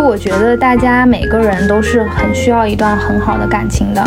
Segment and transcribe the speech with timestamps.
[0.00, 4.02] 我觉得大家每个人都是很需要一段很好的感情的，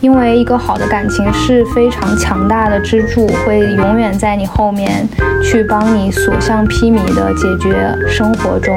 [0.00, 5.06] 因为一个好的感情是非常强大的支柱，会永远在你后面
[5.42, 8.74] 去帮你所向披靡的解决生活中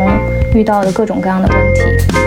[0.54, 2.27] 遇到的各种各样的问题。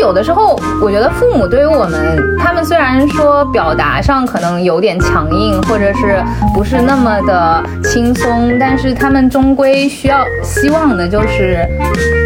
[0.00, 6.22] 有的时候，我觉得父母对于我们，他们虽然说表达上可能有点强硬，或者是
[6.54, 11.58] 不是那么的轻松，但是他们终归需要希望的就是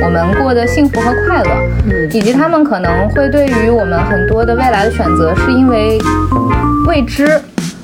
[0.05, 1.51] 我们过得幸福和快乐，
[1.87, 5.98] 嗯，以及他们可能会对于我们很多的未来的选择，是因为
[6.87, 7.27] 未知，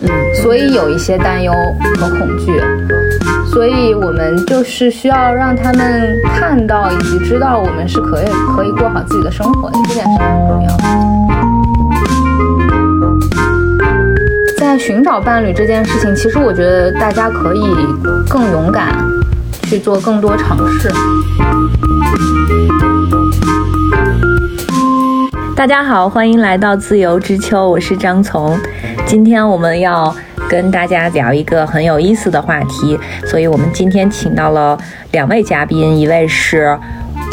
[0.02, 0.09] 嗯，
[0.42, 1.52] 所以有一些担忧
[1.98, 2.52] 和恐惧。
[3.52, 10.68] 所以，我们就是需要让他们看到以及知道，我们是可以可以过好自己的生活的，这件事很重要。
[14.56, 17.60] 在寻找伴侣这件事情，其实我觉得大家可以
[18.28, 18.94] 更勇敢
[19.64, 20.88] 去做更多尝试。
[25.56, 28.56] 大家好，欢迎来到自由之秋，我是张从。
[29.06, 30.14] 今天我们要。
[30.51, 34.77] 跟大家聊一个很有意思的话题，所以我们今天请到了
[35.12, 36.77] 两位嘉宾，一位是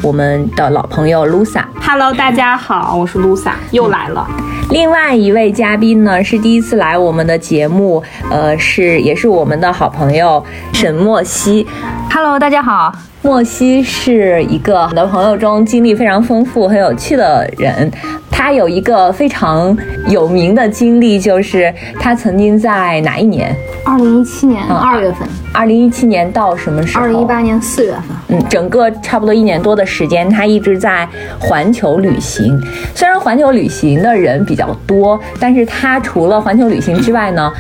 [0.04, 4.28] 我们的老朋友 Lusa，Hello，大家好，我是 Lusa，又来了。
[4.70, 11.66] 另外一位嘉宾呢是第一次来我们的节目，呃，是也是我们的好朋友沈墨西
[12.12, 12.94] ，Hello，大家好。
[13.22, 17.90] 莫西是一个我的朋友中经历非常丰富、很有趣的人。
[18.30, 19.76] 他有一个非常
[20.08, 23.54] 有名的经历，就是他曾经在哪一年？
[23.84, 25.28] 二零一七年二月份。
[25.52, 27.04] 二零一七年到什么时候？
[27.04, 28.04] 二零一八年四月份。
[28.28, 31.08] 嗯，整个差不多一年多的时间，他一直在
[31.40, 32.62] 环球旅行。
[32.94, 37.50] 虽然环球旅行的人比较多，但是他除了环球旅行之外呢？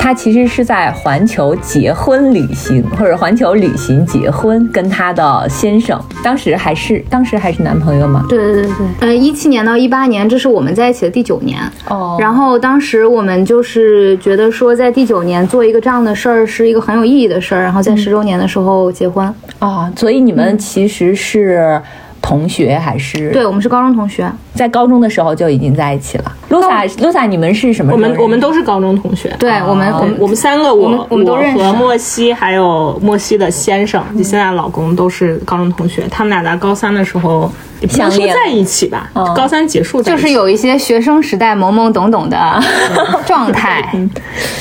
[0.00, 8.24] 他其实是在环球结婚旅行，或者环球旅行结婚，跟他的先生，当时还是当时还是男朋友吗？
[8.28, 12.16] 对对对对，呃，一七年到一八年，这是我们在一起的第九年哦。
[12.20, 19.92] 然后当时我们就是觉得说，在第九年做一个这样的事儿是一个很有意义的事儿，然后在十周年的时候结婚啊。
[19.96, 21.82] 所以你们其实是。
[22.28, 26.24] 同学还是对，我们是高中同学，在高中的时候就已经在一起了。
[26.50, 27.90] Lusa，Lusa，你们是什么？
[27.90, 29.34] 我们我们都是高中同学。
[29.38, 36.06] 对我们，我们我们三个，我我和莫西还有莫西的先生，你现在老公都是高中同学。
[36.10, 37.50] 他们俩在高三的时候
[37.88, 39.10] 想说在一起吧？
[39.34, 42.62] 高三结束就是有一些学生时代懵懵懂懂的
[43.24, 43.82] 状态，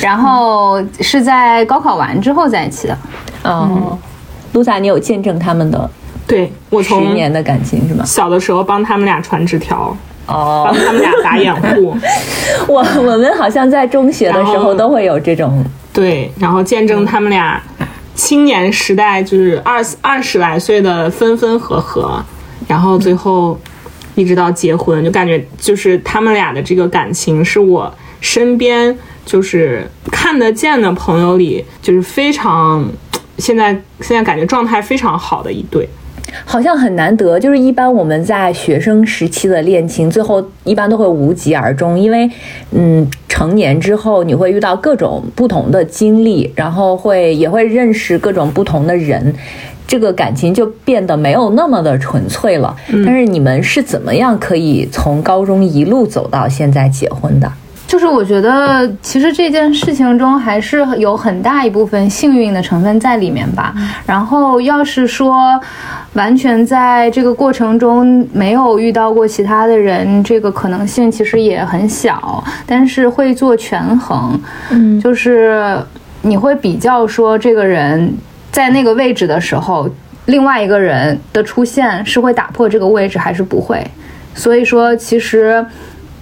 [0.02, 2.98] 然后是在高考完之后在一起的。
[3.44, 3.98] 嗯
[4.54, 5.90] ，Lusa，你有见证他们的？
[6.28, 8.04] 对我从十年的感情是吗？
[8.04, 9.96] 小的时候帮他们俩传纸条，
[10.26, 11.96] 哦，帮他们俩打掩护。
[12.68, 17.62] 我我们好像在中学的时候都会有这种对，然后见证他们俩
[18.14, 22.22] 青年时代就是二二十来岁的分分合合，
[22.68, 23.58] 然后最后
[24.16, 28.94] 一直到结婚，就感觉就是他们俩的这个感情是我身边
[29.26, 32.86] 就是看得见的朋友里就是非常
[33.38, 33.72] 现在
[34.02, 35.88] 现在感觉状态非常好的一对。
[36.46, 42.30] 好像很难得，就是一般我们在学生时期的恋情，最后一般都会无疾而终，因为，
[42.72, 49.34] 嗯，成年之后你会遇到各种不同的经历，然后会也会认识各种不同的人，
[49.88, 52.76] 这个感情就变得没有那么的纯粹了。
[53.06, 57.52] 但是你们是怎么样可以从高中一路走到现在结婚的？
[57.88, 63.74] 就是我觉得，其实这件事情中还是有很大一部分幸运的成分在里面吧。
[64.06, 65.58] 然后，要是说
[66.12, 72.44] 完全在这个过程中没有遇到过其他的人，这个可能性其实也很小。
[72.66, 74.38] 但是会做权衡，
[74.70, 75.82] 嗯，就是
[76.24, 78.14] 你会比较说，这个人
[78.52, 79.90] 在那个位置的时候，
[80.26, 83.82] 另外一个人的出现是会打破这个位置，还是不会。
[84.36, 85.66] 所以说，其实。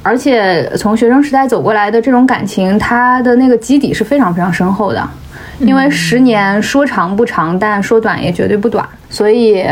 [0.05, 5.09] 而且从学生时代走过来的这种感情，它的那个基底是非常非常深厚的，
[5.57, 8.87] 因为十年说长不长，但说短也绝对不短。
[9.09, 9.65] 所以，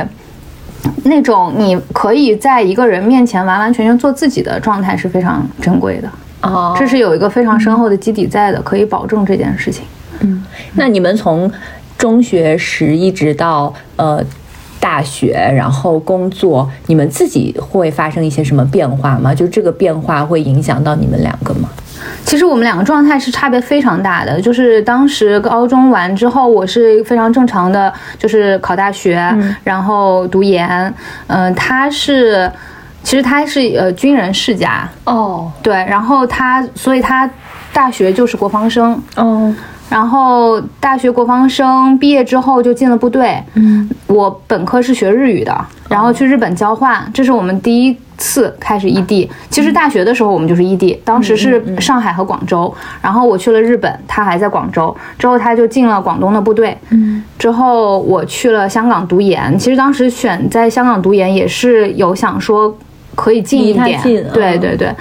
[1.04, 6.10] 那种你可以在一个人面前完完全全做自己的状态是非常珍贵的。
[6.42, 9.86] 哦，这是有一个非常深厚的基底在的，可以保证这件事情。
[10.22, 10.44] 嗯，
[10.74, 11.52] 那你们从
[11.96, 14.26] 中学时一直到呃。
[14.84, 19.34] 大学，然后工作，你们自己会发生一些什么变化吗？
[19.34, 21.70] 就这个变化会影响到你们两个吗？
[22.26, 24.42] 其实我们两个状态是差别非常大的。
[24.42, 29.34] 就是当时高中完之后，我是非常正常的，就是考大学，
[29.64, 30.94] 然后读研。
[31.28, 32.52] 嗯，他是，
[33.04, 37.30] 其实他是呃军人世家哦，对，然后他，所以他
[37.72, 39.02] 大学就是国防生。
[39.16, 39.56] 哦。
[39.90, 43.42] 然后大学国防生毕业之后就进了部队。
[43.54, 49.30] 嗯，我本科是学日语的，然后去日本交换，这是我们第一次开始异地。
[49.50, 56.76] 其实大学的时候我们就是异地，当时是上海和广州，然后我去了日本，他还在广州，之后他就进了广东的部队。
[56.90, 62.76] 嗯，之后我去了香港读研，其实当时选在香港读研也是有想说
[63.14, 64.02] 可以近一点，
[64.34, 64.92] 对对对。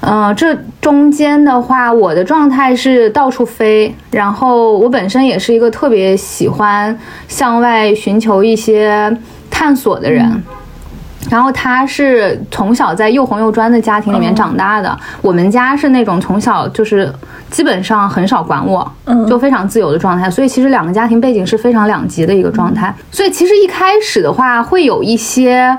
[0.00, 6.98] 嗯、这中间的话，我的状态是到处飞，然后我本身也是一个特别喜欢
[7.28, 9.16] 向外寻求一些
[9.50, 10.42] 探索的人。
[11.30, 17.10] 然后他是从小在又红又专的家庭里面长大的，我们家是那种从小就是
[17.50, 18.92] 基本上很少管我，
[19.28, 22.94] 就非常自由的状态，所以其实两个家庭背景是非常两极的一个状态。
[23.10, 25.78] 所以其实一开始的话，会有一些。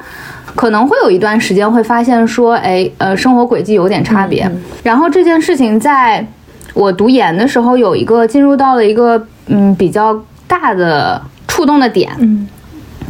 [0.53, 4.51] 可能会有一段时间会发现说，哎，呃，生活轨迹有点差别。
[4.83, 6.25] 然后这件事情在
[6.73, 10.13] 我读研的时候，有一个进入到了一个嗯比较
[10.47, 12.11] 大的触动的点。
[12.19, 12.49] 嗯。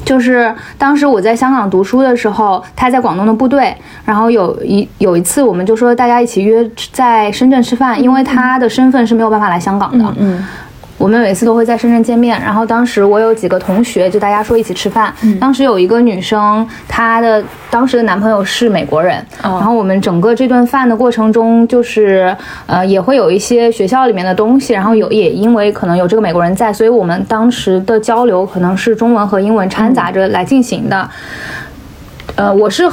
[0.04, 10.14] 就是当时我在香港读书的时候，他在广东的部队，然后有一有一次，我们就说大家一起约在深圳吃饭，因为他的身份是没有办法来香港的。
[10.18, 10.44] 嗯
[11.02, 15.12] 我们每次都会在深圳见面，然后当时我有几个同学，就大家说一起吃饭。
[15.40, 22.38] 当时有一个女生，她的当时的男朋友是美国人，然后我们整个这顿饭的过程中，就是
[22.68, 31.10] 呃也会有一些学校里面的东西，然后有也因为可能有这个美国人在，所以我们当时的交流可能是中文和英文掺杂着来进行的。
[32.36, 32.88] 呃，我是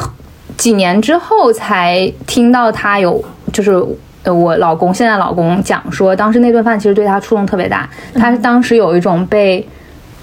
[0.56, 3.22] 几年之后才听到他有
[3.52, 3.84] 就是。
[4.28, 9.66] 呃，我老公现在老公讲说，当时那顿饭其实对他触动特别大，他当时有一种被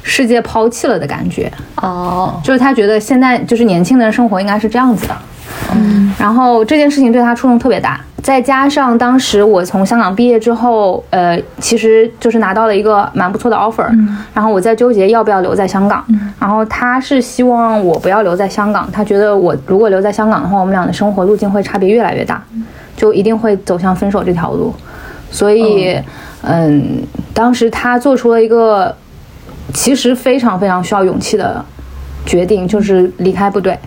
[0.03, 5.15] 世界抛弃了的感觉，哦，就是他觉得现在就是年轻人生活应该是这样子的，
[5.73, 13.89] 嗯，然后这件事情对他触动特别大，再加上当时我从香港毕业之后，呃，其实就是拿到了一个蛮不错的 offer，、
[14.35, 16.05] 然后我在纠结要不要留在香港，
[16.39, 22.39] 然后他是希望我不要留在香港，他觉得我如果留在香港的话，我们俩的生活路径会差别越来越大，
[22.95, 24.73] 就一定会走向分手这条路，
[25.29, 26.01] 所以，
[26.43, 27.03] 嗯，
[27.33, 28.95] 当时他做出了一个
[29.73, 31.63] 其实非常非常需要勇气的
[32.25, 33.77] 决定，就是离开部队。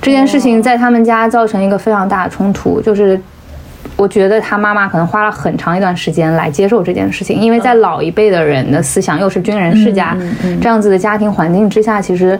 [0.00, 3.20] 这件事情在他们家造成一个非常大的冲突，就是
[3.96, 10.16] 我觉得他妈妈可能花了很长一段时间来接受这件事情，因为在老一辈的人的思想，又是军人世家
[10.62, 12.38] 这样子的家庭环境之下，其实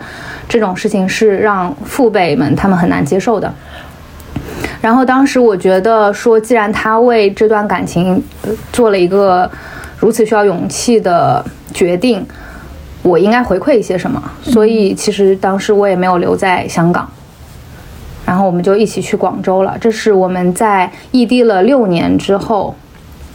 [0.48, 3.52] 这种事情是让父辈们他们很难接受的。
[4.80, 9.50] 然后当时我觉得说，既然他为这段感情呃做了一个
[9.98, 11.44] 如此需要勇气的
[11.74, 12.24] 决定，
[13.02, 14.22] 我应该回馈一些什么。
[14.42, 17.10] 所以其实当时我也没有留在香港，
[18.24, 19.76] 然后我们就一起去广州了。
[19.80, 22.74] 这是我们在异地了六年之后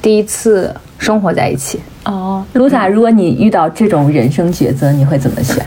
[0.02, 1.82] 第一次生活在一起。
[2.06, 5.66] 哦，卢萨，如果你遇到这种人生抉择，你会怎么选？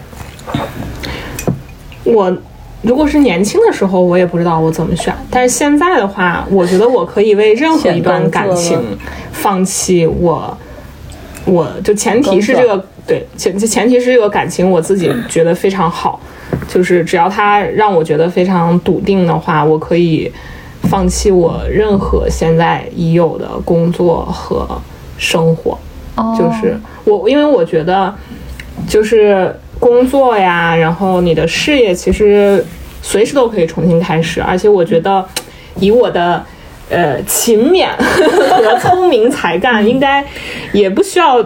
[2.05, 2.35] 我
[2.83, 5.15] 如果是年轻的时候，我也不知道我怎么选。
[5.31, 8.81] 但是现在的话，我觉得我可以为任何一段感情
[9.33, 10.57] 放弃我，
[11.45, 16.21] 我就前提是这个对前前提是这个感情我自己觉得非常好，
[16.69, 20.31] 就是只要他让我觉得非常笃定的话，我可以
[20.83, 24.81] 放弃我任何现在已有的工作和
[25.19, 25.77] 生活。
[26.39, 26.75] 就是
[27.05, 28.15] 我，因为我觉得，
[28.89, 32.65] 就是工作呀，然后你的事业其实
[33.03, 35.25] 随时都可以重新开始，而且我觉得，
[35.79, 36.45] 以我的
[36.89, 40.25] 呃勤勉和聪明才干，应该
[40.73, 41.45] 也不需要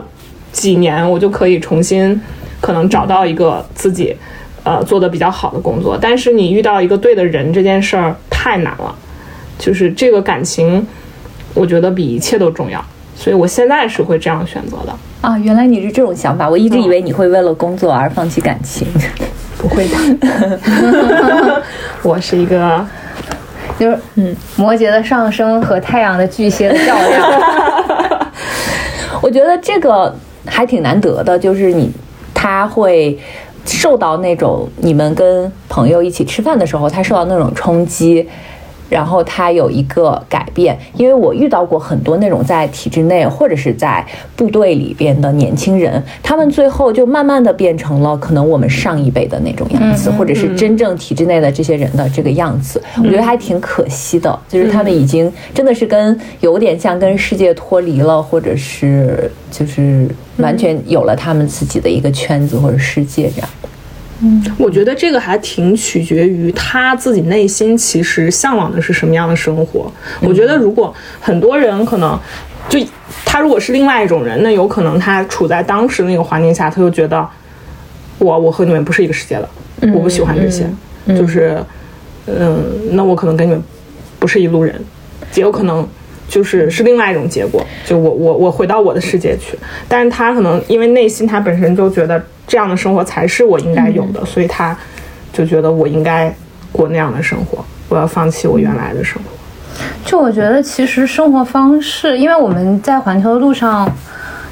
[0.53, 2.21] 几年，我就可以重新
[2.61, 4.17] 可能找到一个自己
[4.63, 5.99] 呃做的比较好的工作。
[6.01, 8.95] 但是你遇到一个对的人这件事儿太难了，
[9.59, 10.87] 就是这个感情，
[11.55, 12.83] 我觉得比一切都重要。
[13.21, 18.89] 所以我现在是会这样选择的，啊，原来你是这种想法，我一直以为你会为了工作而放弃感情。
[19.61, 21.63] 不会的。
[22.03, 22.83] 我是一个
[23.79, 27.31] 就是嗯，摩羯的上升和太阳的巨蟹的较量。
[29.21, 31.93] 我觉得这个还挺难得的，就是你
[32.33, 33.19] 他会
[33.67, 38.27] 受到那种你们跟朋友一起吃饭的时候，他受到那种冲击。
[38.91, 44.05] 然后他有一个改变，因为我遇到过很多那种在体制内或者是在
[44.37, 63.49] 部队里边的年轻人，他们最后就慢慢的变成了可能我们上一辈的那种样子，或者是真正体制内的这些人的这个样子，我觉得还挺可惜的，就是他们已经真的是跟有点像跟世界脱离了，或者是就是完全有了他们自己的一个圈子或者世界这样。
[64.59, 69.91] 我觉得这个还挺取决于他自己内心其实向往的是什么样的生活。
[70.21, 72.19] 我觉得如果很多人可能
[72.69, 72.79] 就
[73.25, 77.27] 他如果是另外一种人，那有可能他处在当时那个环境下，他就觉得
[78.19, 79.49] 我我和你们不是一个世界的，
[79.95, 80.67] 我不喜欢这些，
[81.17, 81.59] 就是
[82.27, 82.63] 嗯，
[82.93, 83.63] 那我可能跟你们
[84.19, 84.75] 不是一路人，
[85.35, 85.87] 也有可能
[86.29, 89.59] 就是是另外一种结果，就我我我回到我的世界去，
[89.89, 94.77] 但是他可能因为内心他本身就觉得这样的生活才是我应该有的，所以他
[95.33, 96.35] 就觉得我应该
[96.73, 99.31] 过那样的生活，我要放弃我原来的生活。
[100.05, 103.89] 就我觉得，其实生活方式，因为我们在环球的路上，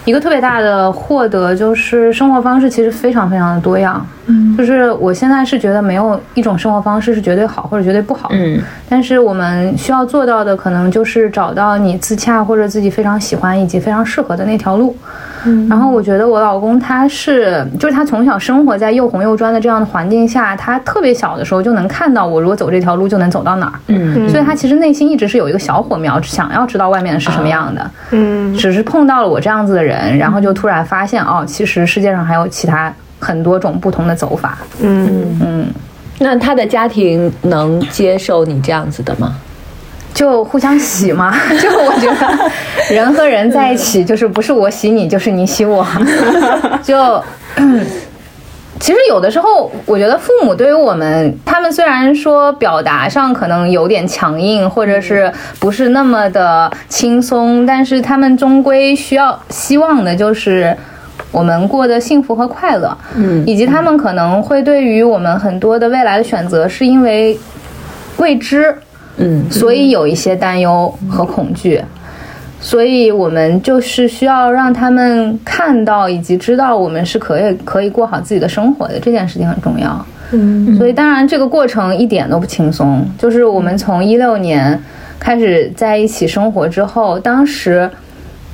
[0.04, 4.06] 一个特别大的获得就是生活方式其实非常非常的多样。
[4.26, 8.36] 嗯，就是我现在是觉得没有一种生活方式是绝对好或者绝对不好的。
[8.38, 14.96] 嗯，但是我们需要做到的，可能就是找到你自洽或者自己非常喜欢以及非常适合的那条路。
[15.46, 23.72] 嗯，然后我觉得我老公他是，就是他从小生活在又红又专的这样的环境下，他特别小的时候就能看到我如果走这条路就能走到哪儿。
[23.88, 27.90] 嗯，所以他其实内心一直是有一个小火苗，想要知道外面是什么样的。
[28.10, 34.58] 嗯只是碰到了我这样子的人，然后就突然发现哦，其实世界上还有其他很多种不同的走法。
[34.80, 35.66] 嗯嗯，
[36.18, 39.34] 那他的家庭能接受你这样子的吗？
[40.18, 41.32] 就互相洗嘛。
[41.62, 42.50] 就我觉得
[42.92, 45.86] 人和人在一起，就是不是我洗你，就是你洗我。
[46.82, 47.22] 就。
[48.80, 60.76] 其实有的时候，我觉得父母对于我们，他们虽然说表达上可能有点强硬，或者是不是那么的轻松，但是他们终归需要希望的就是
[61.32, 62.96] 我们过得幸福和快乐。
[63.16, 67.36] 嗯以及他们可能会对于我们很多的未来的选择，是因为
[68.18, 68.72] 未知，
[69.18, 71.82] 嗯所以有一些担忧和恐惧。
[72.60, 80.04] 所以我们就是需要让他们看到以及知道我们是可以可以过好自己的生活的，这件事情很重要。
[80.32, 84.76] 嗯所以当然这个过程一点都不轻松，就是我们从一六年
[85.20, 87.88] 开始在一起生活之后，当时，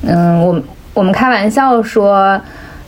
[0.07, 2.39] 嗯，我们我们开玩笑说，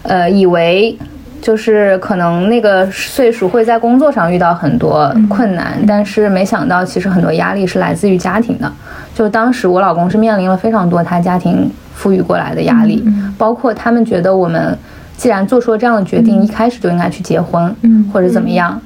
[0.02, 0.96] 呃，以为
[1.46, 8.68] 就是可能那个岁数会在工作上遇到很多困难，但是没想到其实很多压力是来自于家庭的。
[9.14, 13.04] 就当时我老公是面临了非常多他家庭赋予过来的压力，
[13.38, 14.76] 包括他们觉得我们
[15.16, 17.72] 既然做出了这样的决定，一开始就应该去结婚，
[18.12, 18.82] 或者怎么样。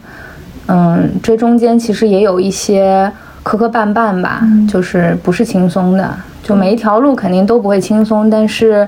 [0.67, 3.11] 嗯，这中间其实也有一些
[3.43, 6.15] 磕磕绊绊吧，就是不是轻松的。
[6.43, 8.87] 就每一条路肯定都不会轻松，但是，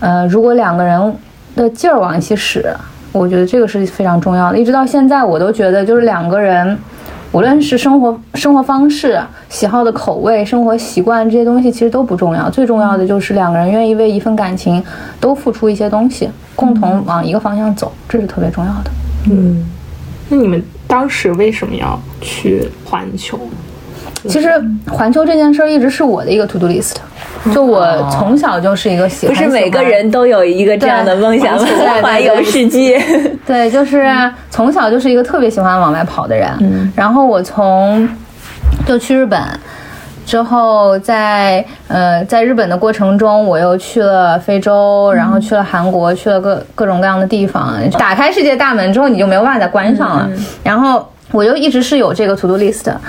[0.00, 1.16] 呃，如果两个人
[1.54, 2.74] 的劲儿往一起使，
[3.14, 4.58] 我觉得这个是非常重要的。
[4.58, 6.76] 一直到现在，我都觉得就是两个人，
[7.30, 9.18] 无论是生活生活方式、
[9.48, 12.50] 喜好的口味、生活习惯这些东西，其实都不重要。
[12.50, 14.82] 最重要的就是两个人愿意为一份感情
[15.20, 18.90] 都付出一些东西，共同往一个方向走，这是特别重要的。
[19.30, 19.64] 嗯，
[20.28, 23.38] 那你们当时为什么要去环球？
[24.26, 24.48] 其实
[24.90, 26.94] 环球这件事儿一直是我的一个 to do list，
[27.52, 32.02] 就我从小就是一个喜欢，不是每个人都有一个这样的梦想吗对对对？
[32.02, 33.02] 环游世界。
[33.46, 34.08] 对，就是
[34.50, 36.48] 从小就是一个特别喜欢往外跑的人。
[36.96, 38.08] 然后我从
[38.86, 39.40] 就去日本。
[40.26, 47.74] 之后在呃在日本的过程中，我又去了非洲，然后去了韩国，去了各各种各样的地方。
[47.98, 50.26] 打开世界大门之后，你就没有办法再关上了。
[50.62, 53.00] 然后我就一直是有这个 to do list 的。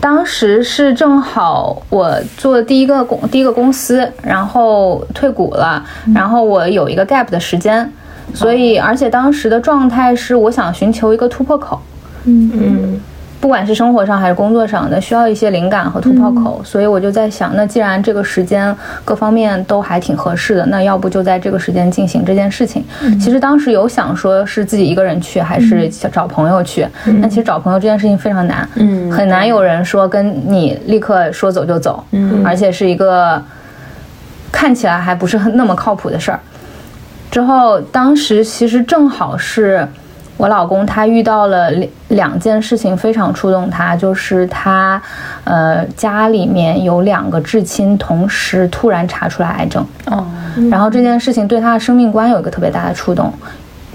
[0.00, 5.84] 当时是正好我做第一个公第一个公司，然后退股了，
[6.14, 7.90] 然后我有一个 gap 的时间，
[8.34, 11.80] 所以而且当时的状态是我想寻求一个突破口。
[12.24, 13.00] 嗯
[13.46, 18.74] 不管是生活上还是工作上的，需要一些灵感和突破口，所以我就在想，那既然这个时间
[19.04, 22.84] 各方面都还挺合适的，那要不就在这个时间进行这件事情。
[23.20, 26.88] 其实当时有想说是自己一个人去，还是找朋友去，
[27.20, 29.12] 那其实找朋友这件事情非常难，嗯。
[29.12, 32.44] 很难有人说跟你立刻说走就走，嗯。
[32.44, 33.40] 而且是一个
[34.50, 36.40] 看起来还不是很那么靠谱的事儿。
[37.30, 39.86] 之后，当时其实正好是
[40.36, 45.00] 我老公他遇到了两两件事情非常触动他，就是他
[45.44, 50.26] 呃家里面有两个至亲同时突然查出来癌症，哦，
[50.70, 53.32] 然后这件事情对他的生命观有一个特别大的触动。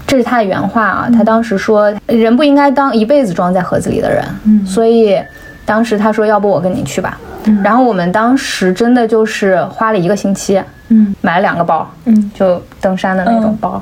[0.08, 5.18] 这是他的原话啊，他当时说：“人不应该当一辈子装在盒子里的人。”嗯，所以
[5.64, 7.18] 当时他说：“要不我跟你去吧。”
[7.64, 13.82] 然后我们当时真的就是花了一个星期，嗯，买了两个包，嗯，就登山的那种包，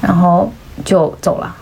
[0.00, 0.50] 然后
[0.84, 1.54] 就走了。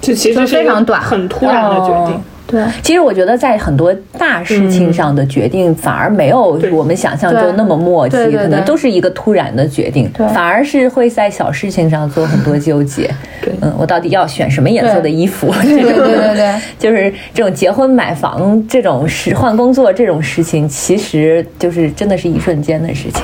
[0.00, 2.14] 就其实是非常短很突然的决定。
[2.14, 13.08] 哦对，其实我觉得在很多大事情上的决定，反而没有我们想象中那么默契，可能都是一个突然的决定，对反而是会在小事情上做很多纠结。
[13.40, 15.52] 对嗯，我到底要选什么颜色的衣服？
[15.62, 16.54] 对对对对对。
[16.76, 23.22] 就是这种结婚、买房这种事、换工作这种事情，其实就是真的是一瞬间的事情。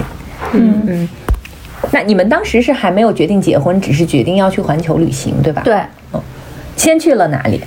[0.53, 1.09] 嗯嗯。
[1.91, 5.63] 那你们当时是还没有决定结婚，只是决定要去环球旅行，对吧？
[5.65, 5.81] 对，
[6.77, 7.61] 先去了哪里？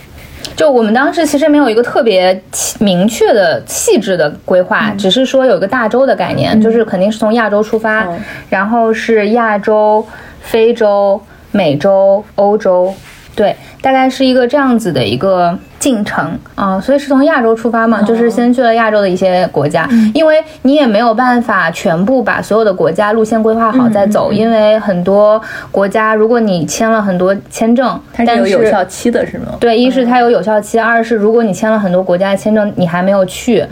[0.55, 2.41] 就我们当时其实没有一个特别
[2.79, 8.07] 明确的细致的规划，只是说有一个大洲的概念，就是肯定是从亚洲出发，
[8.49, 10.05] 然后是亚洲、
[10.41, 12.93] 非洲、美洲、欧洲，
[13.35, 15.57] 对，大概是一个这样子的一个。
[15.79, 16.37] 进程。
[16.55, 29.53] 啊，所以是从亚洲出发嘛，就是先去了亚洲的一些国家，因为你也没有办法全部把所有的国家路线规划好再走，因为很多国家如果你签了很多签证，它是有有效期的，是吗？
[29.57, 33.65] 对，一是它有有效期，二是如果你签了很多国家的签证，你还没有去，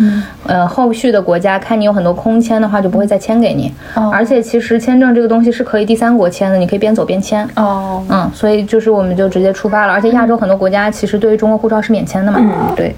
[0.46, 3.70] 呃，后续的国家看你有很多空签的话，就不会再签给你。
[4.14, 7.46] 而且其实签证这个东西是可以第三国签的，你可以边走边签。
[7.58, 12.06] 哦，嗯，所以就是我们就直接出发了，而且亚洲很多国家其实对于中国护照是免。
[12.08, 12.40] 签的嘛？
[12.40, 12.96] 嗯，对。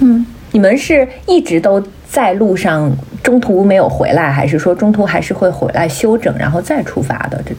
[0.00, 7.40] 嗯，你们是一直都在路上，中途没有回来，还是说中途还是会回来休整，然后再出发的？
[7.46, 7.54] 这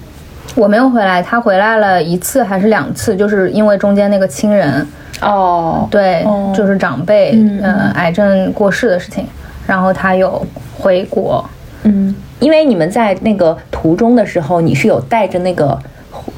[0.55, 3.15] 我没有回来，他回来了一次还是两次？
[3.15, 4.85] 就是因为中间那个亲人
[5.21, 7.61] 哦，对，就是长辈嗯
[7.95, 9.25] 癌症过世的事情，
[9.65, 10.45] 然后他有
[10.77, 11.43] 回国。
[11.81, 15.79] 嗯，因为你们在那个途中的时候，你是有带着那个。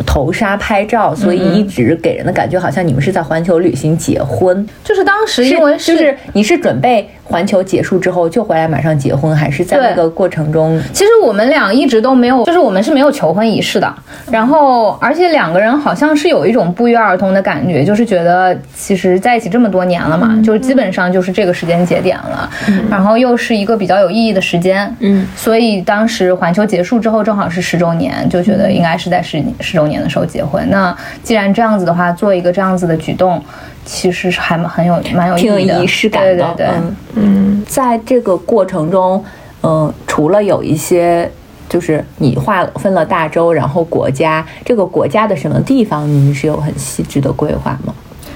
[0.05, 4.67] 头纱拍照，所以一直给人的感觉好像你们是在环球旅行结婚。
[4.83, 7.09] 就是当时因为就是你是准备。
[7.29, 10.81] 环球结束之后就回来马上结婚，还是在那个过程中？
[10.93, 13.93] 其实我们俩一直都没有，就是我们是没有求婚仪式的。
[14.31, 22.49] 然后，而且两个人好像是有一种不约而同的感觉，就是觉得其实在一起这么多年了嘛，就基本上就是这个时间节点了。
[22.89, 30.65] 然后又是一个比较有意义的时间，嗯，所以当时环球结束之后正好是十周年，就觉得应该是在十十周年的时候结婚。
[30.69, 33.43] 那既然这样子的话，做一个这样子的举动。
[33.87, 36.67] 其实是还蛮有蛮有挺有仪式感的，对对对，
[37.15, 39.23] 嗯，在这个过程中，
[39.63, 41.31] 嗯，除了有一些，
[41.69, 47.93] 就是你划分了大洲，然后国家，这个国家的什么地方，你是有很细致的规划吗？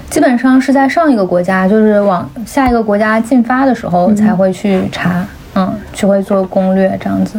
[0.09, 5.25] 基本上是在上一个国家，就是往下一个国家进发的时候才会去查，
[5.55, 7.37] 嗯，去会做攻略这样子。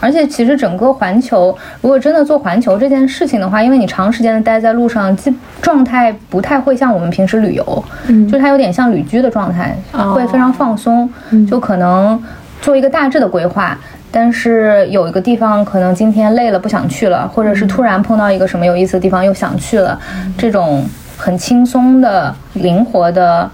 [0.00, 9.76] 而且其实整个环球，如果真的做环球这件事情的话，因为你长时间的待在路上，基状态不太会像我们平时旅游，嗯，就它有点像旅居的状态，
[10.14, 11.08] 会非常放松，
[11.48, 12.20] 就可能
[12.60, 13.78] 做一个大致的规划，
[14.10, 19.98] 但是有一个地方可能今天累了不想去了，或者是突然碰到一个什么有意思的地方又想去了，
[20.38, 20.84] 这种
[21.16, 23.50] 很轻松的、灵活的，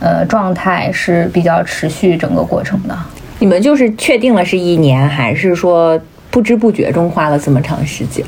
[0.00, 2.96] 呃，状态是比较持续整个过程的。
[3.42, 6.00] 你们就是确定了是一年，还是说
[6.30, 8.24] 不知不觉中花了这么长时间？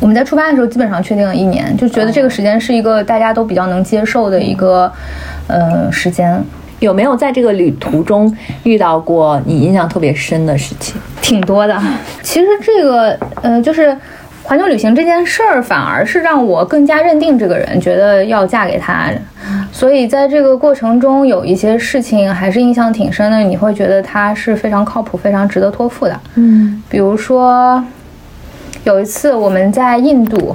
[0.00, 4.92] 我们在出发的时候基本上确定了一年，就觉得这个时间是一个大家都比较能接受的一个
[5.46, 6.42] 呃时间。
[6.80, 10.96] 有没有在这个旅途中遇到过你印象特别深的事情？
[11.20, 11.80] 挺多的。
[12.24, 13.96] 其实这个呃，就是
[14.42, 19.10] 环球旅行这件事儿，反而是让我更加认定这个人，觉得要嫁给他。
[19.72, 23.38] 所以在这个过程中，有一些事情还是印象挺深的。
[23.38, 26.20] 你会觉得他是非常靠谱、非常值得托付的。
[26.34, 27.82] 嗯，比如说
[28.84, 30.54] 有一次我们在印度，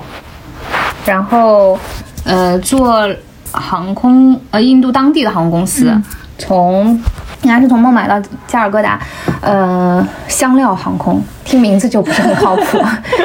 [1.05, 1.79] 然后
[2.25, 3.09] 呃坐
[3.51, 5.91] 航空呃印度当地的航空公司，
[6.37, 7.01] 从
[7.43, 8.99] 应该是从孟买到加尔各答，
[9.41, 12.77] 呃香料航空，听名字就不是很靠谱。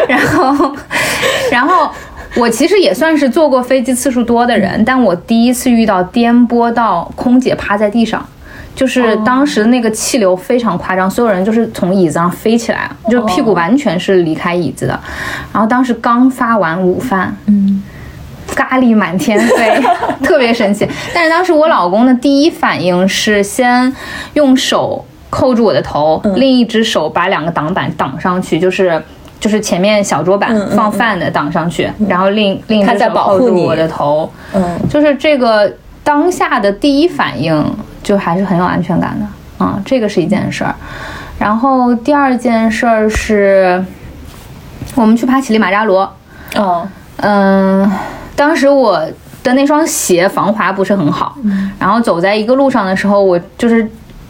[0.08, 0.74] 然后，
[1.50, 1.90] 然后。
[2.34, 8.26] 我其实也算是坐过飞机次数多的人，但我第一次遇到颠簸到空姐趴在地上，
[8.74, 14.98] 就是当时那个气流非常夸张，所有人就是从椅子上飞起来，就屁股完全是离开椅子的。
[15.52, 17.82] 然后当时刚发完午饭，嗯，
[18.54, 19.82] 咖喱满天飞，
[20.22, 20.88] 特别神奇。
[21.14, 23.94] 但是当时我老公的第一反应是先
[24.34, 29.02] 用手扣住我的头，另一只手把两个挡板挡上去，就是。
[29.42, 35.68] 就是前面小桌板放饭的挡上去，然后另另一只手保护我的头，嗯，就是这个
[36.04, 39.64] 当下的第一反应就还是很有安全感的。
[39.64, 40.72] 啊，这个是一件事儿。
[41.40, 43.84] 然后第二件事儿是，
[44.94, 46.08] 我们去爬乞力马扎罗，
[46.54, 46.86] 哦，
[47.16, 47.90] 嗯，
[48.36, 49.00] 当时我
[49.42, 51.36] 的那双鞋防滑不是很好，
[51.78, 53.88] 然后走在一个路上的时候，我就是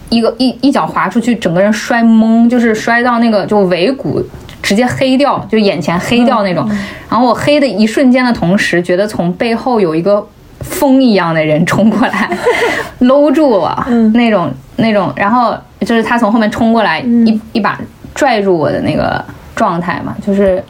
[0.09, 4.23] 一个一一脚滑出去，整个人摔懵，就是摔到那个就尾骨。
[4.63, 6.65] 直接黑掉，就眼前黑掉那种。
[7.11, 10.25] 然后我黑的一瞬间的同时，觉得从背后有一个
[10.61, 12.31] 风一样的人冲过来，
[13.01, 13.77] 搂住我，
[14.15, 15.13] 那种那种。
[15.17, 17.77] 然后就是他从后面冲过来，一一把
[18.15, 19.23] 拽住我的那个
[19.57, 20.63] 状态嘛，就是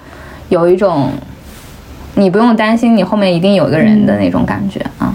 [0.49, 1.11] 有一种
[2.15, 5.15] 你不用担心，你后面一定有一个人的那种感觉啊。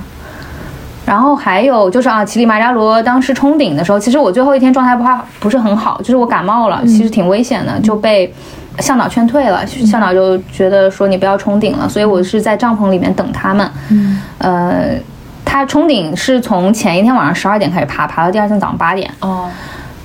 [1.05, 8.33] 然后还有就是啊，乞力马扎罗当时冲顶的时候，其实我最后一天状态不好，不是很好，就是我感冒了，其实挺危险的，就被
[8.79, 9.65] 向导劝退了。
[9.65, 13.71] 向导就觉得说你不要冲顶了，所以我是在帐篷里面等他们。
[13.89, 14.99] 嗯，呃，
[15.45, 19.09] 他冲顶是从前一天晚上十二点开始爬，爬到第二天早上八点。
[19.21, 19.49] 哦，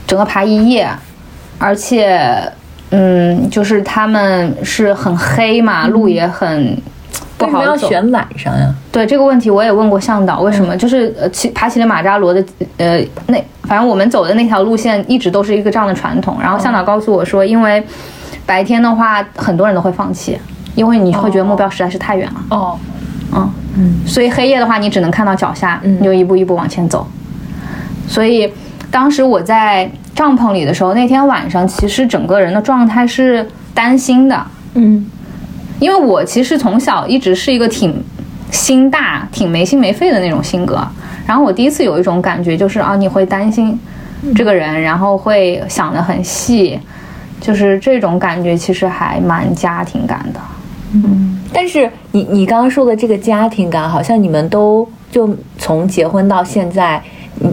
[0.06, 0.88] 整个爬一夜，
[1.58, 2.40] 而且，
[2.92, 6.76] 嗯，就是他们是很黑嘛，路也很
[7.36, 7.64] 不为什么。
[7.64, 8.72] 要选晚上呀？
[8.92, 10.76] 对这个问题，我也问过向导，为什么？
[10.76, 12.44] 就是呃，骑爬乞力马扎罗的
[12.76, 16.36] 呃那，反正我们走的那条路线一直都是一个这样的传统。
[16.40, 17.82] 然后向导告诉我说，因为
[18.44, 20.38] 白天的话，很多人都会放弃，
[20.74, 22.40] 因为你会觉得目标实在是太远了。
[22.50, 22.78] 哦，
[23.74, 27.06] 嗯，所以黑夜的话，你只能看到脚下，你就一步一步往前走。
[28.06, 28.52] 所以
[28.90, 35.06] 当时我在帐篷里的时候，那天晚上其实整个人的状态是担心的，嗯，
[35.80, 38.02] 因为我其实从小一直是一个挺
[38.50, 40.86] 心大、挺没心没肺的那种性格。
[41.26, 43.78] 然后我第一次有一种感觉，就是啊，你会担心
[44.34, 46.78] 这个人，然后会想得很细，
[47.40, 50.40] 就是这种感觉其实还蛮家庭感的。
[50.94, 51.40] 嗯。
[51.54, 57.02] 但是你你刚刚说的这个家庭感，好像你们都就从结婚到现在，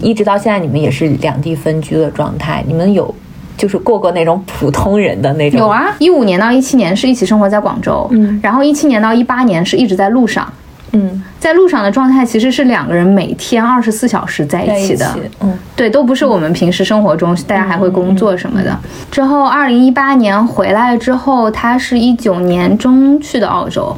[0.01, 2.63] 一直到现在，你们也是两地分居的状态。
[2.67, 3.13] 你们有
[3.57, 5.59] 就是过过那种普通人的那种？
[5.59, 10.51] 有，啊，一五年到一七年是一起生活在广州，嗯然后一七年到一八年是一直在路上。
[10.91, 18.75] 嗯，在路上的状态其实是两个人每天二十四小时在在一起的，嗯对，都不是我们平时生活中大家还会工作什么的。
[19.11, 23.95] 之后，二零一八年回来之后，他是一九年中去的澳洲，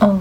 [0.00, 0.20] 嗯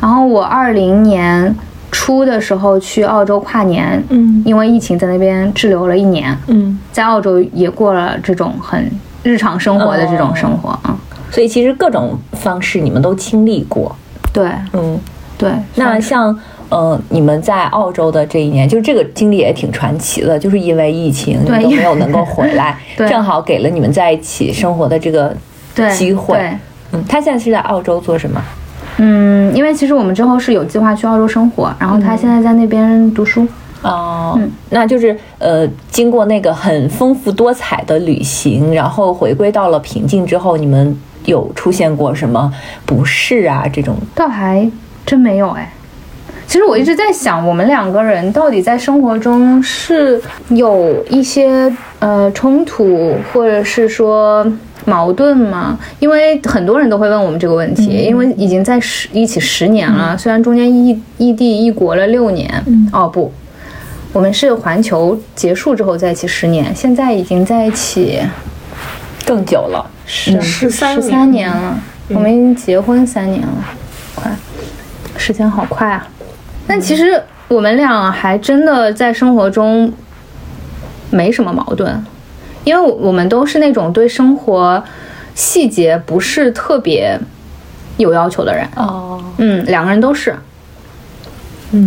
[0.00, 1.52] 然后我二零年
[1.94, 4.42] 初的时候去澳洲跨年，嗯。
[4.44, 8.90] 因为疫情在那边滞留了一年，嗯，在澳洲也过了这种很
[9.22, 10.98] 日常生活的这种生活啊、
[11.30, 13.94] 所以其实各种方式你们都经历过。
[14.32, 14.50] 对。
[14.72, 14.98] 嗯，
[15.38, 16.36] 对，那像
[16.68, 23.08] 呃，你们在澳洲的这一年，就是这个经历也挺传奇的，就是因为疫情，你们都没有能够回来， 对。
[23.08, 25.34] 正好给了你们在一起生活的这个
[25.74, 26.36] 对机会。
[26.36, 26.50] 对。
[26.92, 28.42] 嗯，他现在是在澳洲做什么？
[28.98, 33.46] 嗯，因为其实我们之后是有计划去澳洲生活，然后他现在在那边读书。
[33.82, 42.50] 哦，那就是呃，经过那个很丰富多彩的旅行，然后回归到了平静之后，你们有出现过什么
[42.86, 43.66] 不适啊？
[43.70, 44.70] 这种倒还
[45.04, 45.70] 真没有哎。
[46.46, 54.46] 其实我一直在想，我们两个人到底在生活中是有一些呃冲突，或者是说
[54.84, 55.78] 矛盾吗？
[55.98, 63.32] 因为很多人都会问我们这个问题，因为已经在十一起十年了，虽然中间异异地异国了六年，哦不，
[64.12, 68.20] 我们是环球结束之后在一起十年，现在已经在一起
[69.24, 69.90] 更久了。
[70.06, 71.78] 十十三十三年了，
[72.10, 73.64] 我们已经结婚三年了，
[74.14, 74.30] 快，
[75.16, 76.06] 时间好快啊！
[76.66, 79.90] 但其实我们俩还真的在生活中
[81.10, 82.04] 没什么矛盾，
[82.64, 84.82] 因为我们都是那种对生活
[85.34, 87.18] 细节不是特别
[87.98, 88.66] 有要求的人。
[88.76, 90.34] 哦，嗯，两个人都是，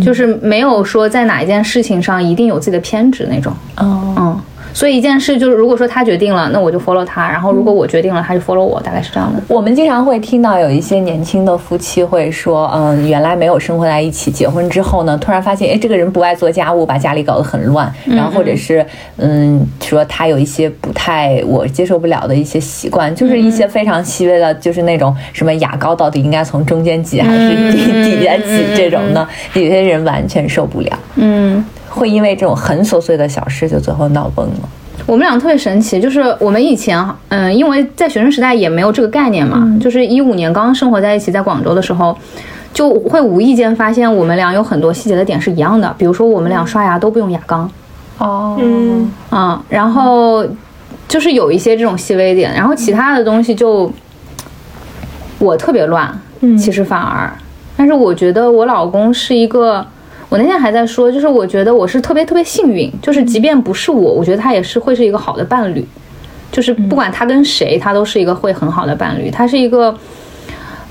[0.02, 3.52] 就是没有说在哪一件事情上一定有自己的偏执那种。
[3.76, 4.40] 哦，嗯，
[4.72, 9.42] 所以一件事就是，如果说他决定了，那我就 follow 他；然后如果我决定了，他就 follow 我，大概是这样的。
[9.48, 18.84] 我们经常会听到有一些年轻的夫妻会说，嗯，原来没有生活在一起，结婚之后呢，突然发现，哎，这个人不爱做家务，把家里搞得很乱，然后或者是，
[19.16, 34.68] 嗯，说他有一些不太我接受不了的一些习惯，就是一些非常细微的，就是那种什么牙膏到底应该从中间挤还是底底下挤这种呢，有些人完全受不了，嗯，会因为这种很琐碎的小事就最后闹崩了。
[35.06, 42.14] 我们俩特别神奇，就是我们以前，嗯，因为在学生时代也没有这个概念嘛，就是一五年刚刚生活在一起，在广州的时候，
[42.74, 47.70] 就会无意间发现我们俩有很多细节的点是一样的，比如说我们俩刷牙都不用牙缸，
[48.18, 50.44] 哦，嗯，嗯，然后
[51.06, 53.90] 就是有一些这种细微点，然后其他的东西就
[55.38, 56.12] 我特别乱，
[56.58, 57.32] 其实反而，
[57.78, 59.86] 但是我觉得我老公是一个，
[60.28, 65.86] 我那天还在说，就是我觉得我是特别特别幸运，就是即便不是我，我觉得他也是会是一个好的伴侣，
[66.52, 69.96] 就是不管他跟谁，他都是一个会很好的伴侣，他是一个，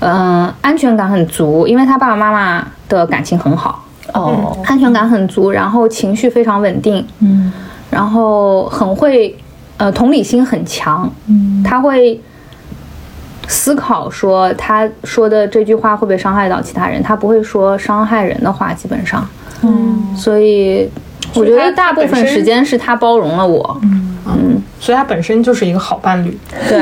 [0.00, 7.52] 嗯、安全感很足，因为他爸爸妈妈的感情很好，哦，安全感很足，然后情绪非常稳定，嗯。
[7.90, 9.34] 然后很会，
[9.78, 11.62] 呃，同理心很强，嗯。
[11.64, 12.20] 他会
[13.48, 19.28] 思考说他说的这句话会不会伤害到其他人，他不会说伤害人的话，基本上，
[19.62, 20.14] 嗯。
[20.16, 20.88] 所以
[21.34, 24.62] 我觉得大部分时间是他包容了我，嗯。
[24.80, 26.38] 所以他本身就是一个好伴侣。
[26.68, 26.80] 对，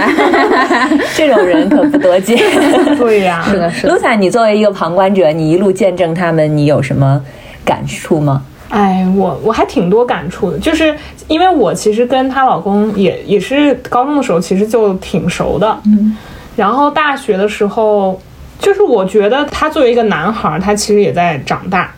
[1.17, 2.37] 这种人可不多见。
[2.99, 3.93] 对呀、是的，是的。
[3.95, 3.99] 露。
[3.99, 7.19] 彩，你作为一个旁观者，你一路见证他们，你有什么
[7.65, 8.43] 感触吗？
[8.69, 10.95] 哎，我我还挺多感触的，就是
[11.29, 16.17] 因为我其实跟她老公也也是高中的时候其实就挺熟的，嗯，
[16.57, 18.21] 然后大学的时候，
[18.59, 21.93] 就是我觉得他作为一个男孩儿，他其实也在长大，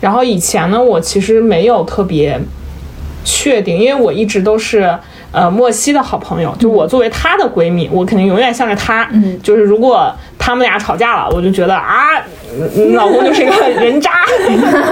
[0.00, 2.38] 然后以前呢，我其实没有特别
[3.24, 4.94] 确定，因为我一直都是。
[5.34, 9.08] 呃，莫西的好朋友，就我作为她的闺蜜，我肯定永远向着她。
[9.12, 12.22] 嗯，就是如果他们俩吵架了，我就觉得啊，
[12.74, 14.10] 你老公就是一个人渣，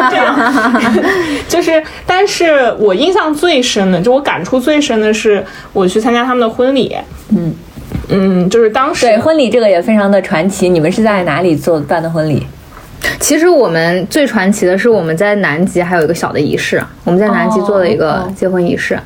[0.08, 0.82] 这样。
[1.46, 5.44] 就是，但是我印象最深的，就我感触最深的是，
[5.74, 6.96] 我去参加他们的婚礼。
[7.36, 7.54] 嗯
[8.08, 10.68] 嗯，就是当时对婚礼这个也非常的传奇。
[10.68, 12.46] 你们是在哪里做办的婚礼？
[13.18, 18.98] 其实我们最传奇的是我们在南极还有一个小的仪式，我们在南极做了一个结婚仪式。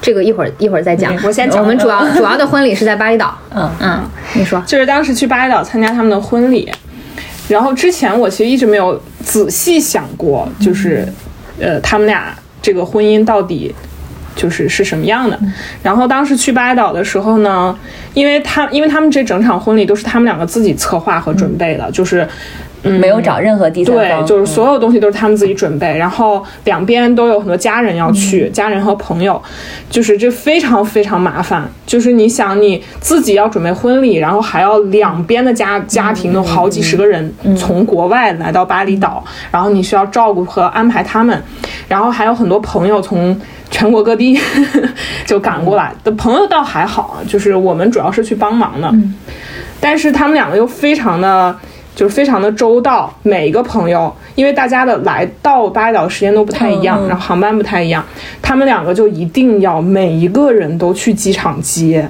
[0.00, 1.12] 这个一会儿一会儿再讲。
[1.24, 1.60] 我先讲。
[1.60, 3.36] 我们主要 主要的婚礼是在巴厘岛。
[3.54, 4.00] 嗯嗯，
[4.34, 4.62] 你说。
[4.66, 6.70] 就是当时去巴厘岛参加他们的婚礼，
[7.48, 11.06] 然后之前我其实一直没有仔细想过，就是，
[11.58, 13.74] 呃，他们俩这个婚姻到底
[14.38, 15.38] 就是是什么样的。
[15.82, 17.76] 然后当时去巴厘岛的时候呢，
[18.14, 22.26] 因为他因为他们这整场婚礼都是他们两个自己策划和准备的，就是。
[22.82, 29.40] 没有找任何第三方，对，就是所有东西都是他们自己准备，然后两边都有很多家人要去，家人和朋友，
[29.90, 31.68] 就是这非常非常麻烦。
[31.86, 41.42] 就是你想你自己要准备婚礼，然后还要两边的家家庭都好几十个人从国外来到巴厘岛，然后你需要照顾和安排他们，
[41.88, 43.38] 然后还有很多朋友从
[43.70, 44.38] 全国各地
[45.26, 45.92] 就赶过来。
[46.04, 48.94] 的朋友倒还好，就是我们主要是去帮忙的，
[49.80, 51.56] 但是他们两个又非常的。
[51.98, 58.04] 就是非常的周到，每一个朋友，因为大家的来到巴厘岛时间都不太一样，然后航班不太一样，
[58.40, 62.08] 他们两个就一定要每一个人都去机场接。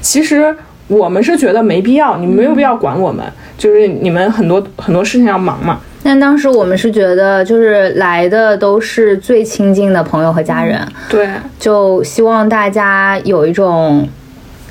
[0.00, 0.54] 其实
[0.86, 3.24] 我们是觉得没必要，你们没有必要管我们，
[3.58, 5.80] 就是你们很多很多事情要忙嘛。
[6.04, 14.08] 但当时我们是觉得，就是来的都是最亲近的朋友和家人，对，就希望大家有一种。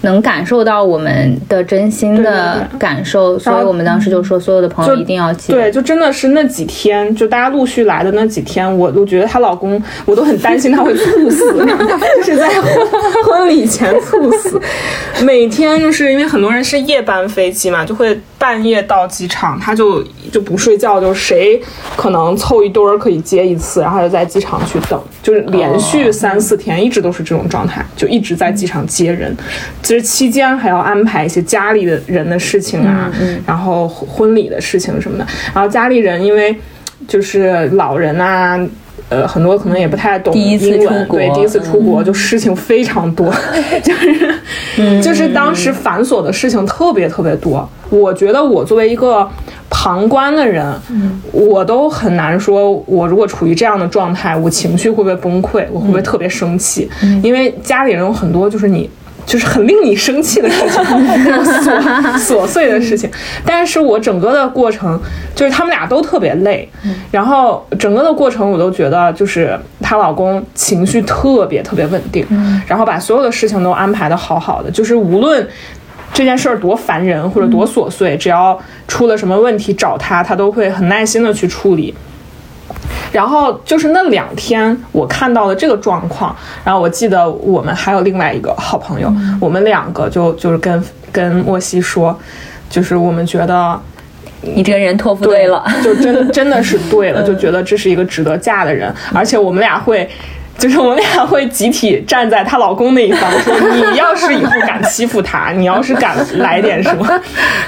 [0.05, 5.51] 能感受到我们的真心的感受，所以我们当时就说，所有的朋友一定要记。
[5.51, 11.67] 对，就真的是那几天，就大家陆续来的那几天，我我觉得她老公，我都很担心他会猝死，
[12.17, 12.47] 就是在
[13.25, 14.61] 婚礼前猝死。
[15.23, 21.59] 每天就是因为很多人是夜班飞机嘛，就会半夜到机场，他就就不睡觉，就谁
[21.95, 29.35] 可能凑一堆儿可以接一次，然后就在机场去等，就是连续三四天一直都是这种状态，就一直在机场接人。
[29.95, 33.09] 这期间还要安排一些家里的人的事情啊，
[33.47, 35.25] 然后婚礼的事情什么的。
[35.53, 36.53] 然后家里人因为
[37.07, 38.59] 就是老人啊，
[39.07, 43.33] 呃，很多可能也不太懂英文，对，第一次出国就事情非常多，
[43.81, 47.65] 就是就是当时繁琐的事情特别特别多。
[47.89, 49.25] 我觉得我作为一个
[49.69, 50.65] 旁观的人，
[51.31, 56.89] 我都很难说，我如果处于这样的状态，我情绪会不会崩溃，我会不会特别生气？
[57.23, 58.89] 因为家里人有很多就是你。
[59.25, 60.81] 就是很令你生气的事情，
[62.17, 63.09] 琐琐碎的事情。
[63.45, 64.99] 但是我整个的过程，
[65.33, 66.69] 就是他们俩都特别累，
[67.11, 72.25] 然后整个的过程我都觉得，就是她老公情绪特别特别稳定，
[72.67, 75.47] 然后把所有的事情都安排的好好的，就是无论
[76.13, 78.57] 这件事儿多烦人或者多琐碎，只要
[78.87, 81.93] 出了什么问题找他，他都会很耐心的去处理。
[83.15, 86.35] 然后就是那两天，我看到了这个状况。
[86.65, 92.13] 然后我记得我们还有另外一个好朋友，我们两个就就是跟跟莫西说，
[92.69, 93.79] 就是我们觉得
[94.41, 100.09] 你这个人托付对了，就真真的是对了， 就觉得这是一个值得嫁的人，而且我们俩会。
[100.57, 103.53] 就是我们俩会集体站在她老公那一方， 说
[103.91, 107.05] 你要是以后敢欺负她， 你要是敢来点什么，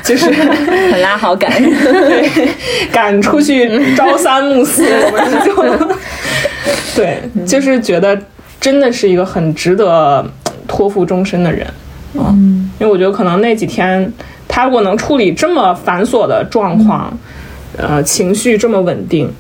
[0.03, 0.31] 就是
[0.91, 2.49] 很拉好感，对，
[2.91, 5.95] 敢出去朝三暮四，我们就
[6.95, 8.17] 对，就是觉得
[8.59, 10.25] 真的是一个很值得
[10.67, 11.67] 托付终身的人。
[12.13, 14.11] 嗯，因为我觉得可能那几天
[14.47, 17.15] 他如果能处理这么繁琐的状况，
[17.77, 19.31] 呃，情绪这么稳定，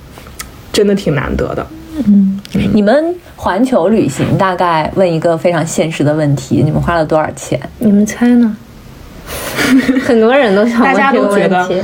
[0.71, 1.65] 真的挺难得的。
[2.05, 2.39] 嗯，
[2.73, 7.59] 你们环球旅行大概问一个非常现实的问题：你们花了多少钱？
[7.79, 8.55] 你们猜呢？
[10.05, 11.81] 很多人都想问这个问题，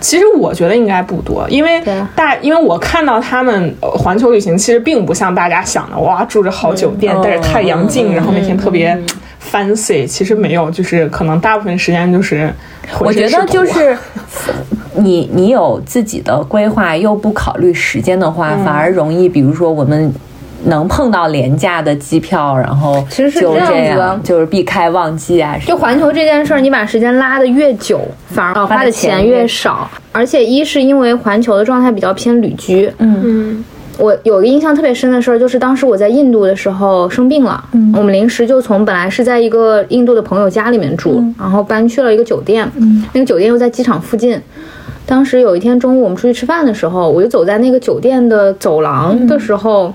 [0.00, 1.82] 其实我觉得应该不多，因为
[2.16, 8.98] 大，因为我看到他们环球旅行其实并不像大家想的，哇，住着好酒店，带着太阳镜，然后每天特别
[9.52, 10.06] fancy。
[10.06, 12.52] 其实没有，就是可能大部分时间就是，
[13.00, 13.96] 我觉得就是。
[14.94, 19.28] 你你有自己的规划，又不考虑时间的话，反而容易。
[19.28, 20.12] 比如说，我们
[20.64, 25.56] 能碰到廉价的机票，然后其实是这样子，就是避开旺季啊。
[25.66, 29.90] 就环球这件事儿，你把时间拉得越久，反而花的钱越少。
[30.12, 33.64] 而且一是因为环球的状态比较偏旅居，嗯。
[33.98, 37.62] 我有个印象特别深的事儿，就是当时我在印度的时候生病了，
[37.94, 42.66] 我们临时就从本来是在一个印度的朋友家里面住，然后搬去了一个酒店，
[43.12, 44.40] 那个酒店又在机场附近。
[45.12, 49.92] 当时有一天中午我们出去吃饭的时候，我就走在那个酒店的走廊的时候，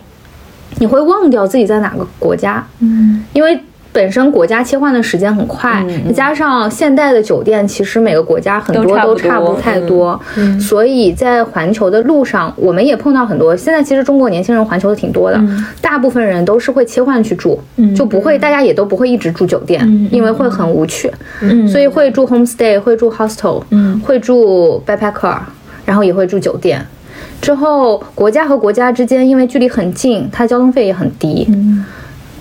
[0.78, 3.60] 你会忘掉自己在哪个国家，嗯，因为。
[3.98, 10.22] 本身国家切换的时间很快，再加上现代的酒店，其实每个国家很多都差不太多，
[10.60, 13.58] 所以在环球的路上，我们也碰到很多。
[13.58, 15.42] 现在其实中国年轻人环球的挺多的，
[15.82, 17.60] 大部分人都是会切换去住，
[17.96, 19.82] 就不会大家也都不会一直住酒店，
[20.12, 21.12] 因为会很无趣，
[21.68, 23.64] 所以会住 homestay，会住 hostel，
[24.06, 25.40] 会住 backpacker，
[25.86, 26.86] 然后也会住酒店。
[27.42, 31.48] 之后国家和国家之间因为距离很近，它交通费也很低。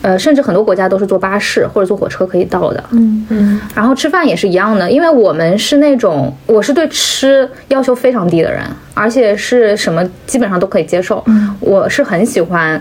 [0.02, 2.84] 呃，甚至很多国家都是坐巴士或者坐火车可以到的。
[2.90, 3.60] 嗯嗯。
[3.74, 8.62] 然后吃饭也是一样的，因为我们是那种我是对吃要求非常低的人，
[8.94, 11.22] 而且是什么基本上都可以接受。
[11.26, 11.54] 嗯。
[11.60, 12.80] 我是很喜欢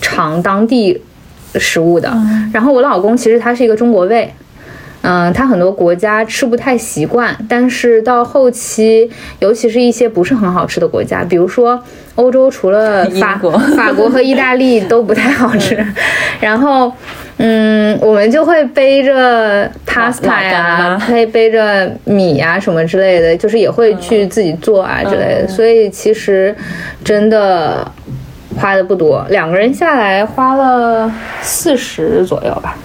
[0.00, 1.00] 尝当地
[1.54, 2.12] 食物的。
[2.52, 4.32] 然后我老公其实他是一个中国胃。
[5.08, 11.80] 嗯，他很多国家吃不太习惯，但是到后期，尤其是一些不是很好吃的国家，比如说
[12.16, 13.38] 欧洲，除了 法
[13.76, 15.78] 法国和意大利都不太好吃，
[16.40, 16.92] 然后，
[17.36, 26.52] 嗯，我们就会背着 pasta 呀，可以背着米呀什么之类的，就是也会去自己做啊之类的，所以其实
[27.04, 27.86] 真的
[28.58, 31.08] 花的不多，两个人下来花了
[31.42, 32.76] 四十左右吧。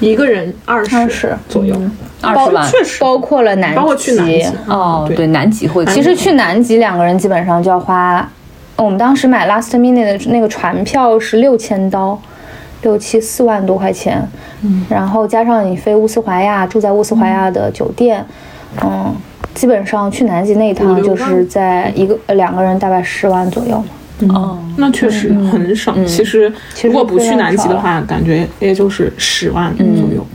[0.00, 1.74] 一个人二十左右，
[2.20, 3.00] 二十万，确实。
[3.00, 4.46] 包括了南极，包括去南极。
[4.68, 5.84] 哦，对，南极会。
[5.86, 8.28] 其实去南极两个人基本上就要花，
[8.76, 12.20] 我们当时买 last minute 的那个船票是六千刀，
[12.82, 14.26] 六七四万多块钱，
[14.62, 18.24] 嗯，然后加上你飞乌斯怀亚，住在乌斯怀亚的酒店，
[18.82, 19.12] 嗯，
[19.54, 23.82] 基本上去南极那一趟就是在一个两个人大概十万左右。
[24.30, 26.04] 哦，那确实很省。
[26.06, 26.52] 其实
[26.82, 30.26] 如果不去南极的话，感觉也就是十万左右。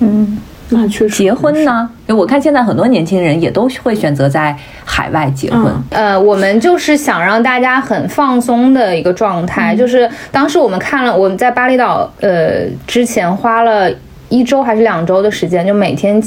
[0.00, 0.38] 嗯，
[0.70, 1.16] 那确实。
[1.16, 1.88] 结婚呢？
[2.06, 5.72] 因为我看现在很多年轻人也都会选择在海外结婚。
[5.90, 9.76] 呃，我们就是想让大家很放松的一个状态。
[9.76, 13.90] 就是当时我们看了，我们在巴厘岛，呃，之前花了。
[14.28, 16.22] 一周还是两周的时间，就每天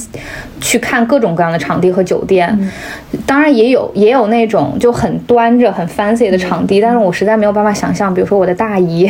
[0.59, 2.71] 去看各种各样的场地和酒店，
[3.25, 9.07] 当然也有也有那种就很端着很 fancy 的场地，但是我实在没有办法想象，比如说我的大姨、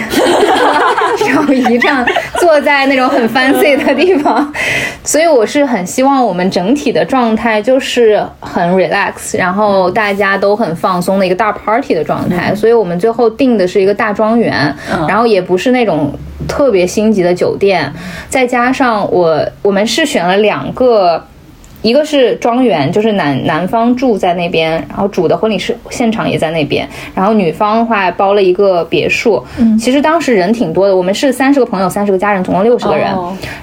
[1.17, 2.06] 小姨这样
[2.39, 4.51] 坐在那种很 fancy 的地方，
[5.04, 14.75] 所以我是很希望我们整体的状态就是很 relax，然后大家都很放松的一个大 party 的状态，所以我们最后定的是一个大庄园，
[15.08, 16.13] 然后也不是那种。
[16.51, 17.89] 特别星级的酒店，
[18.27, 21.25] 再加上我，我们是选了两个，
[21.81, 26.85] 一个是庄园，就是男男方住在那边，然后主的婚礼是现场也在那边，
[27.15, 29.41] 然后女方的话包了一个别墅。
[29.57, 33.07] 嗯，其实当时人挺多的，我们是三十个朋友，三十个家人，总共六十个人。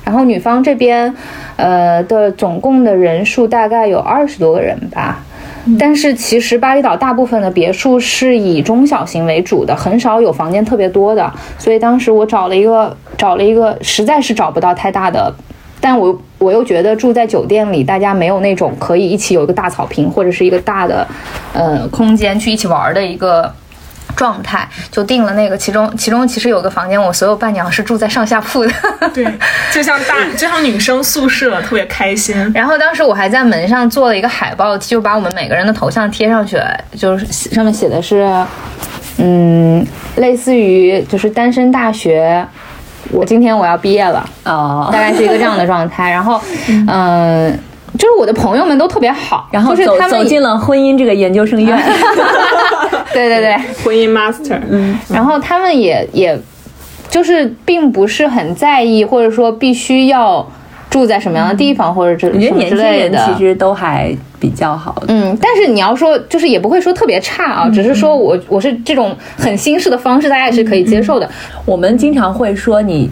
[0.03, 1.15] 然后女方这边，
[1.57, 5.23] 呃的总共的人数大概有二十多个人吧。
[5.79, 11.33] 但是其实巴厘岛大部分的别墅是以中小型为主的，很少有房间特别多的。
[11.59, 15.33] 所以当时我找了一个，找了一个，实在是找不到太大的。
[15.81, 21.07] 但我我又觉得住在酒店里，大家没有那种可以一起有一个大草坪或者是一个大的，
[21.53, 23.53] 呃，空间去一起玩的一个。
[24.17, 28.73] 状态就定了那个，其中其中其实有个房间，我所有伴娘是住在上下铺的，
[29.15, 29.27] 对，
[29.73, 32.35] 就像大 就像女生宿舍，特别开心。
[32.55, 36.59] 然后当时我还在门上做了一个海报，就把我们每个人的头像贴上去，
[36.97, 38.29] 就是上面写的是，
[39.19, 42.45] 嗯，类似于就是单身大学，
[43.11, 46.11] 我今天我要毕业了，哦，大概是一个这样的状态。
[46.11, 46.41] 然后，
[46.89, 47.59] 嗯。
[47.97, 51.77] 就是我的朋友们都特别好，然后走走进了婚姻这个研究生院，
[53.13, 56.39] 对对对，婚姻 master，嗯，然后他们也也，
[57.09, 60.47] 就是并不是很在意，或者说必须要
[60.91, 71.29] 住在什么样的地方，或者这我觉得年轻人，其实都还比较好，嗯，但是你要说就是也不会说特别差啊，只是说我我是这种很新式的方式，大家也是可以接受的。
[71.65, 73.11] 我们经常会说你。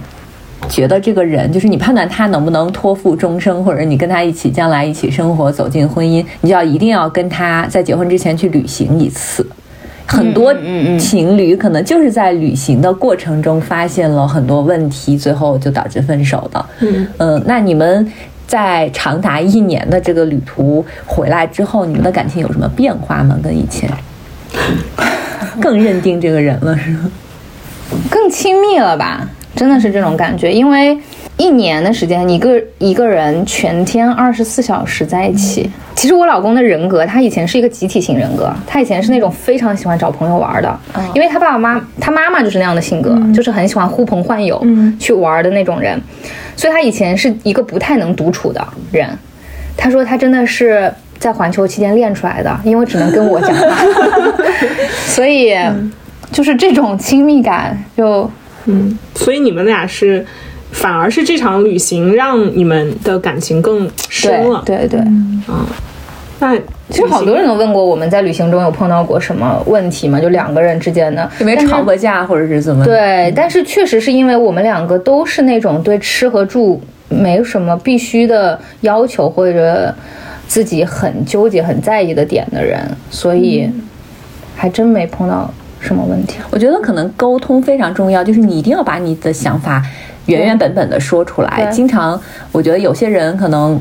[0.68, 9.46] 觉得这个人就是你判断他能不能托付终生，或者你跟他一起将来一起生活走进婚姻，你就要一定要跟他在结婚之前去旅行一次。
[10.08, 10.54] 很多
[10.98, 16.66] 情侣可能就是在旅行的过程中发现了很多问题，最后就导致分手的。
[16.80, 18.12] 嗯嗯，那你们
[18.46, 23.36] 在长达一年的这个旅途回来之后，你们的感情有什么变化吗？
[23.42, 23.90] 跟以前
[25.60, 27.10] 更认定这个人了是吗？
[28.08, 29.28] 更亲密了吧？
[29.56, 30.96] 真的是这种感觉，因为
[31.38, 35.68] 一年的时间，一个一个人全天二十四小时在一起。
[35.94, 40.78] 其实我老公的人格，他以前是一个集体型人格，他以前是那种非常喜欢找朋友玩的，
[41.14, 44.62] 因为他爸爸妈他妈妈就是那样的性格，就是很喜欢呼朋唤友
[45.00, 45.98] 去玩的那种人，
[46.54, 49.08] 所以他以前是一个不太能独处的人。
[49.74, 53.76] 他说他真的是在环球期间练出来的，因为只能跟我讲话，
[55.08, 55.56] 所以
[56.30, 58.30] 就是这种亲密感就。
[58.66, 60.24] 嗯，所以你们俩是，
[60.72, 64.62] 反而是这场旅行让你们的感情更深了。
[64.66, 65.42] 对对，嗯，
[66.38, 66.56] 那
[66.90, 70.20] 其实好多人都问过我们在旅行中有碰到过什么问题吗？
[70.20, 72.84] 就两个人之间的有没有吵过架或者是怎么？
[72.84, 79.94] 对，但是确实是因为我们两个都是那种对吃和住没什么必须的要求或者
[80.46, 83.68] 自己很纠结很在意的点的人，所以
[84.54, 85.50] 还真没碰到。
[85.86, 86.38] 什么问题？
[86.50, 89.80] 我觉得可能沟通非常重要，就是你一定要把你的想法
[90.26, 91.70] 原原本本的说出来。
[91.70, 92.20] 经常
[92.50, 93.78] 我觉得有些人可能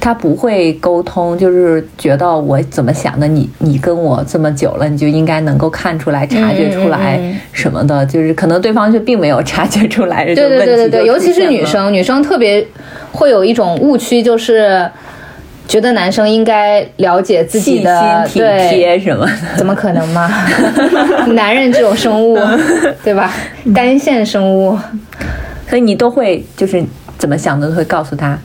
[0.00, 7.20] 他不会沟通，就是觉得我怎么想的，你你跟我这么久了，你就应该能够看出来、察觉出来
[7.52, 10.24] 什么的，就是可能对方就并没有察觉出来。
[10.24, 12.66] 对对对对对，尤其是女生，女生特别
[13.12, 14.90] 会有一种误区，就是。
[15.66, 20.30] 觉得男生应该了解自己的体贴什么的，怎么可能嘛？
[21.34, 22.38] 男人这种生物，
[23.02, 23.32] 对吧？
[23.74, 24.78] 单线生物，
[25.68, 26.84] 所以你都会就是
[27.18, 28.38] 怎么想的都会告诉他，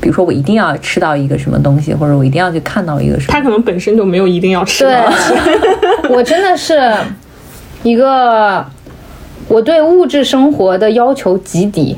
[0.00, 3.32] 比如说我一定要吃到一个什么东西，或者我一定要去看到一个什么。
[3.32, 4.84] 他可能本身就没有一定要吃。
[4.84, 4.96] 对，
[6.10, 6.92] 我真的是
[7.84, 8.66] 一个，
[9.46, 11.96] 我对物质生活的要求极低。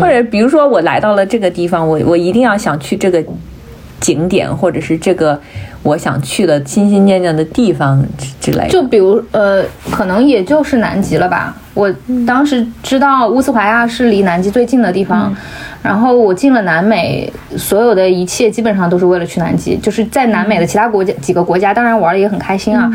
[0.00, 3.22] 或者比如说我来到了这个地方，我我一定要想去这个
[4.00, 5.40] 景点，或者是这个
[5.82, 8.04] 我想去的心心念念的地方
[8.40, 8.68] 之类。
[8.68, 11.56] 就比如呃，可能也就是南极了吧。
[11.74, 11.92] 我
[12.26, 15.34] 当时知道乌斯怀亚是离南极最近的地方，
[15.82, 19.76] 然后我进了南美，所有的一切基本上都是为了去南极。
[19.76, 22.90] 就是在南美的其他国家几个国家，当然玩的也很开心啊，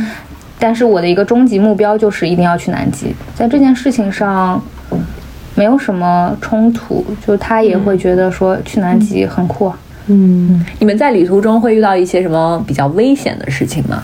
[0.59, 3.15] 但是我的一个终极目标就是一定要去南极。
[3.33, 4.61] 在这件事情上。
[5.55, 9.71] 没有什么冲突，就他也会觉得说去南极很酷。
[10.07, 14.03] 嗯，你们在旅途中会遇到一些什么比较危险的事情吗？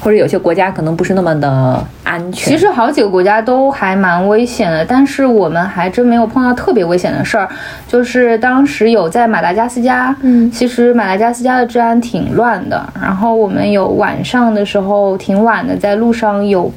[0.00, 2.52] 或者有些国家可能不是那么的安全？
[2.52, 7.48] 其实好几个国家都还蛮危险的，但是我们还真没有碰到特别危险的事儿。
[7.86, 12.84] 就是当时有在马达加斯加，嗯，其实马达加斯加的治安挺乱的。
[13.00, 16.70] 然后我们有晚上的时候挺晚的，在路上有。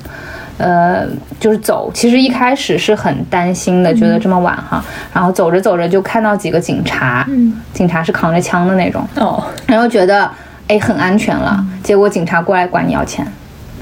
[0.58, 1.06] 呃，
[1.40, 4.84] 就是走，其实一开始是很担心的，觉得这么晚哈，
[5.14, 7.28] 然后走着走着就看到几个警察，
[7.74, 10.30] 警察是扛着枪的那种，哦，然后觉得
[10.68, 13.26] 哎很安全了，结果警察过来管你要钱。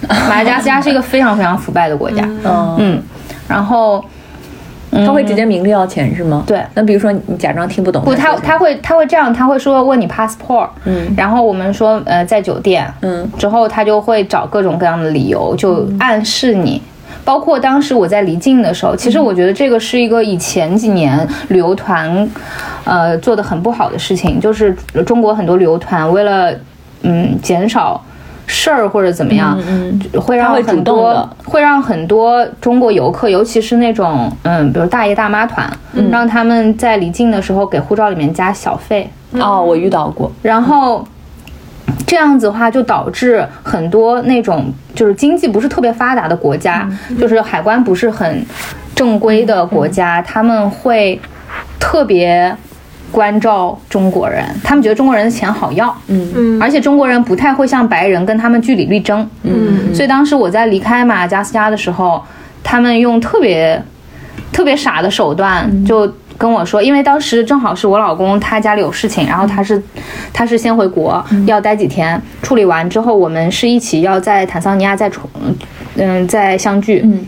[0.07, 2.27] 马达加斯加是一个非常非常腐败的国家，
[2.77, 3.01] 嗯，
[3.47, 4.03] 然后。
[4.93, 6.43] 他会直接明着要钱是吗？
[6.45, 16.81] 对，那比如说你假装听不懂，不，他他会他会这样，他会说问你 passport，嗯，然后我们说呃在酒店，嗯，之后他就会找各种各样的理由，就暗示你。
[17.25, 22.29] 包括当时我在离境的时候，其实我觉得这个是一个以前几年旅游团，
[22.83, 24.75] 呃做的很不好的事情，就是
[25.05, 26.53] 中国很多旅游团为了
[27.03, 28.03] 嗯减少。
[28.45, 29.57] 事儿或者怎么样，
[30.19, 35.69] 会让很多会让很多中国游客，尤其是那种嗯，比如大爷大妈团，
[36.11, 39.09] 让他们在离境的时候给护照里面加小费。
[39.33, 40.31] 哦，我遇到过。
[40.41, 41.05] 然后
[42.05, 46.89] 这样子的话，就导致很多那种就是经济不是特别发达的国家，
[47.19, 48.45] 就是海关不是很
[48.93, 51.19] 正规的国家，他们会
[51.79, 52.55] 特别。
[53.13, 56.33] 关照中国人，他们觉得中国人的钱好要，嗯。
[56.35, 62.21] 嗯，而且中国人不太会像白人跟他们据理力争，嗯，所以当时我在离开马加斯加的时候，
[62.63, 63.79] 他们用特别
[64.51, 69.81] 特别傻的手段就跟我说，因为当时正好是我老公他家里有事情，然后他是
[70.33, 75.29] 他是先回国要待几天，处理完之后我们是一起要在坦桑尼亚再重
[75.95, 77.19] 嗯再相聚，嗯，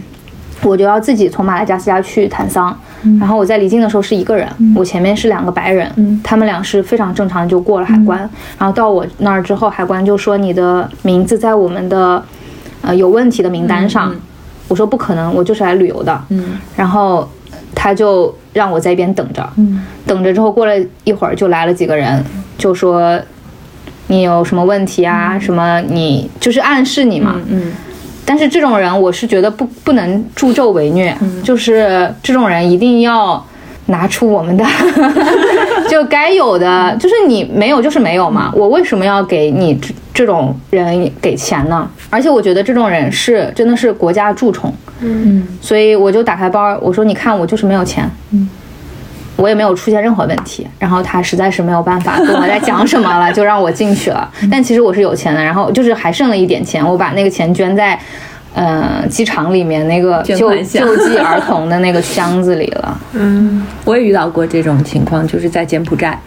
[0.64, 2.78] 我就要自己从马来加斯加去坦桑。
[3.20, 8.20] 然后我在离境的时候是一个人，我前面是两个白人，他们俩是非常正常就过了海关。
[8.58, 12.24] 然后到我那儿之后，海关就说你的名字在我们的
[12.82, 14.16] 呃有问题的名单上。
[14.68, 16.20] 我说不可能，我就是来旅游的。
[16.76, 17.30] 然后
[17.76, 19.48] 他就让我在一边等着，
[20.08, 22.26] 等着之后过了一会儿就来了几个人，
[22.58, 23.22] 就说
[24.08, 25.38] 你有什么问题啊？
[25.38, 27.36] 什么你就是暗示你嘛。
[28.26, 33.46] 但是这种人，我是觉得不不能助纣为虐，就是这种人一定要
[33.86, 34.66] 拿出我们的
[35.88, 41.88] 就该有的，就是你没有就是没有嘛，我为什么要给你这这种人给钱呢？
[42.10, 48.50] 而且我觉得这种人是真的是国家蛀虫，嗯，所以我就打开包，我说你看我就是没有钱，嗯，
[49.38, 54.30] 我也没有出现任何问题，然后他实在是没有办法跟我在讲什么了，就让我进去了。
[54.50, 58.00] 但其实我是有钱的，然后就是还剩了一点钱，我把那个钱捐在，
[58.54, 62.98] 呃，机场里面那个救救济儿童的那个箱子里了。
[63.14, 66.18] 嗯我也遇到过这种情况，就是在柬埔寨，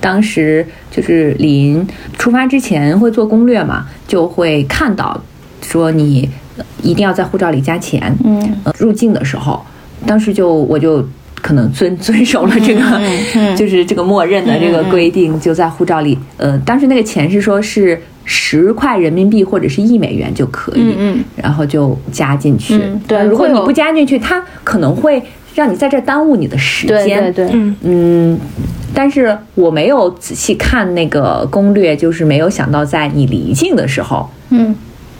[0.00, 1.86] 当时就是李莹
[2.18, 5.20] 出发之前会做攻略嘛，就会看到
[5.62, 9.64] 说你呃一定要在护照里加钱，嗯呃，入境的时候，
[10.04, 11.06] 当时就我就
[11.42, 12.82] 可能遵遵守了这个，
[13.56, 20.94] 就是这个默认的这个规定，就在护照里，呃，当时那个钱是说是十块人民币或者是一美元就可以，
[21.36, 22.74] 然后就加进去。
[22.76, 25.22] 嗯对如果你不加进去，它可能会
[25.54, 27.32] 让你在这儿耽误你的时间。
[27.32, 27.76] 对对，嗯。
[27.82, 28.40] 嗯，
[28.92, 34.74] 但是我没有仔细看那个攻略，就是没有想到在你离境的时候，嗯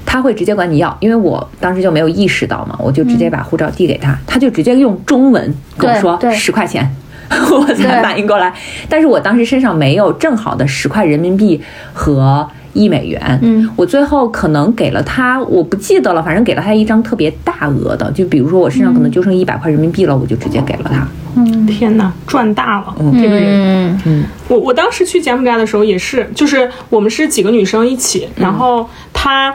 [0.06, 6.88] 他会直接管你要，因为我当时就没有意识到嘛，我就直接把护照递给他，他就直接用中文跟我说十块钱。
[7.50, 8.54] 我才反应过来，
[8.88, 11.60] 但是我当时身上没有正好的十块人民币
[11.92, 21.04] 和一美元，嗯，我最后可能给了他，我不记得了，反正给了他一张特别大额的，就比如说我身上可能就剩一百块人民币了，我就直接给了他。
[21.34, 21.66] 嗯。
[21.66, 22.94] 天哪，赚大了！
[23.00, 23.12] 嗯。
[23.20, 24.24] 这个人，嗯。
[24.46, 29.52] 我我当时去柬埔寨的时候也是，就是我们是几个女生一起，然后她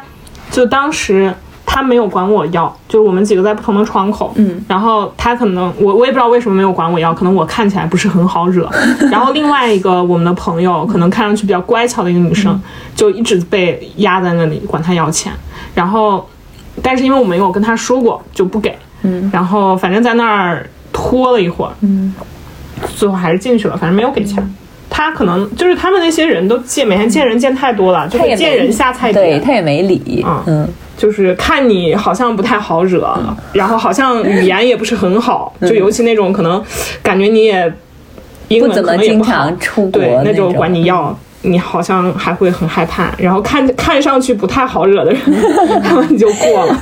[0.52, 1.34] 就当时
[1.66, 8.70] 他没有管我要，就是我们几个在不同的窗口，嗯，然后他可能我我也不知道为什么没有管我要，可能我看起来不是很好惹，
[9.10, 12.60] 然后另外一个我们的朋友可能看上去比较乖巧的一个女生，
[12.94, 15.32] 就一直被压在那里管他要钱，
[15.74, 16.28] 然后
[16.84, 22.14] 但是因为我没有跟他说过，就不给，嗯，然后反正在那儿拖了一会儿，嗯，
[22.96, 24.56] 最后还是进去了，反正没有给钱。
[24.92, 30.44] 他可能就是他们那些人都见每天见人见太多了，就他也见人下菜碟，对他也没理，嗯。
[30.46, 30.70] 嗯。
[30.98, 33.18] 就是看你好像不太好惹，
[33.54, 36.64] 然后好像语言也不是很好，就尤其那种可能
[37.02, 37.74] 感觉你也
[38.50, 39.32] 英文不怎么经可能也不好。
[39.32, 40.54] 常出国对，那种。
[40.54, 41.18] 管你要。
[41.44, 45.20] 你好像还会很害怕，然后看看上去不太好惹的人，
[45.82, 46.80] 他们就过了。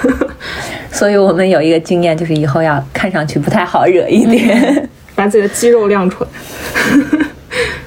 [0.90, 6.30] 所以我们有一个经验，就是以后要看上去不太好惹一点，把自己的肌肉亮出来。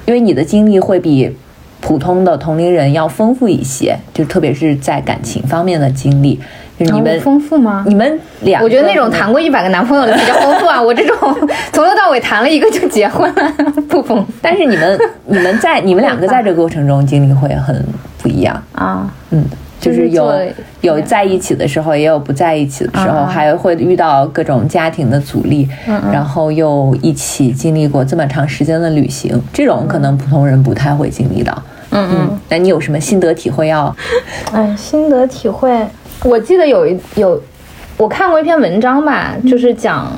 [0.06, 1.34] 因为你的经历会比
[1.80, 6.38] 普通的同龄人要丰富一些，就特别是在感情方面的经历，
[6.78, 7.84] 就是你们、哦丰富吗？
[7.86, 11.16] 你们俩，我觉得那种谈过一百个男朋友的比较丰富啊，我这种
[11.72, 13.52] 从头到尾谈了一个就结婚了，
[13.88, 17.84] 不丰富但是你们你们在你们两个在这个过程中经历会很
[18.22, 19.12] 不一样，啊。
[19.30, 19.44] 嗯，
[19.84, 20.32] 就是有
[20.80, 25.68] 有在一起的时候，也有不在一起的时候，还会遇到各种家庭的阻力，
[26.10, 31.62] 然后又一起经历过这么长时间的旅行，这种可能普通人不太会经历到。
[31.90, 33.94] 嗯嗯，那你有什么心得体会要？
[34.52, 35.86] 哎，心得体会，
[36.24, 37.40] 我记得有一有，
[37.98, 40.10] 我看过一篇文章吧，就是讲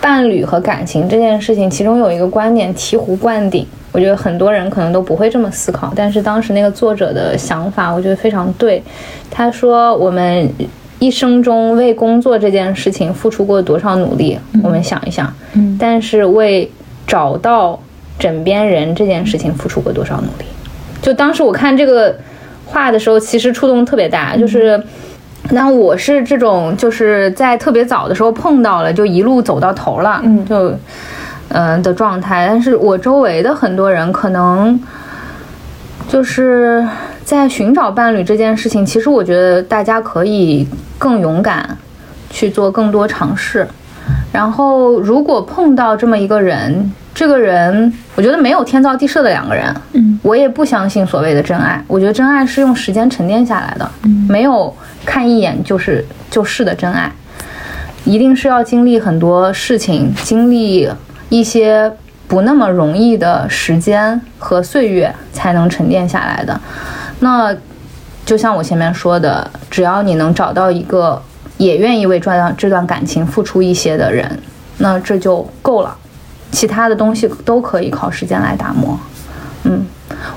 [0.00, 3.64] 伴侣和感情这件事情，其中有一个观点醍醐灌顶。
[3.96, 8.82] 我觉得很多人可能都不会这么思考，但是当时那个作者的想法，我觉得非常对。
[9.30, 10.46] 他说，我们
[10.98, 14.38] 一生中为工作这件事情付出过多少努力？
[14.62, 16.70] 我们想一想，嗯但是为
[17.06, 17.80] 找到
[18.18, 20.44] 枕边人这件事情付出过多少努力？
[21.00, 22.14] 就当时我看这个
[22.66, 24.78] 话的时候，其实触动特别大，就是。
[25.50, 30.74] 那我是这种，就是在特别早的时候碰到了，就一路走到头了，嗯就
[31.48, 32.46] 嗯、呃的状态。
[32.46, 34.78] 但是我周围的很多人可能
[36.08, 36.86] 就是
[37.24, 40.66] 在寻找伴侣这件事情，其实我觉得大家可以
[40.98, 41.76] 更勇敢
[42.30, 43.66] 去做更多尝试。
[44.32, 51.82] 然后，如果碰到这么一个人，这个人我觉得没有天造地设的两个人，嗯，我也不相信所谓的真爱。
[51.88, 54.72] 我觉得真爱是用时间沉淀下来的，嗯没有
[55.04, 57.10] 看一眼就是就是的真爱，
[58.04, 60.88] 一定是要经历很多事情，经历
[61.28, 61.92] 一些
[62.28, 66.60] 不那么容易的时间和岁月才能沉淀下来的。
[67.20, 67.54] 那
[68.24, 71.22] 就像我前面说的，只要你能找到一个
[71.56, 74.38] 也愿意为这段这段感情付出一些的人，
[74.78, 75.96] 那这就够了。
[76.52, 78.98] 其他的东西都可以靠时间来打磨。
[79.64, 79.84] 嗯，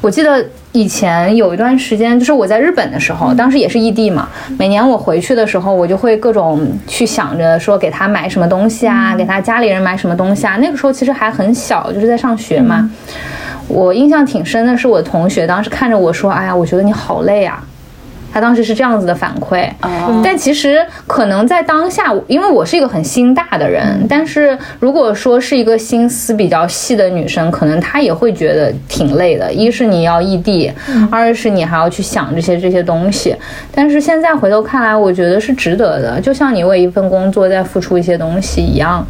[0.02, 0.46] 我记得
[0.80, 4.30] 以前有一段时间，就是我在日本的时候，当时也是异地嘛。
[4.58, 10.56] 每年我回去的时候，我就会各种去想着说给他买什么东西啊，给他家里人买什么东西啊。
[10.56, 12.90] 那个时候其实还很小，就是在上学嘛。
[13.68, 17.62] 我印象挺深的是，我同学当时看着我说：“哎呀，我觉得你好累啊。”
[18.40, 29.52] 他当时是这样子的反馈，哦但其实可能在当下，因为我是一个很心大的人，但是如果说是一个心思比较细的女生，可能她也会觉得挺累的。
[29.52, 30.72] 一是你要异地，
[31.12, 33.36] 二是你还要去想这些这些东西。
[33.76, 39.06] 但是现在回头看来，我觉得是值得的，就像你为一份工作在付出一些东西一样。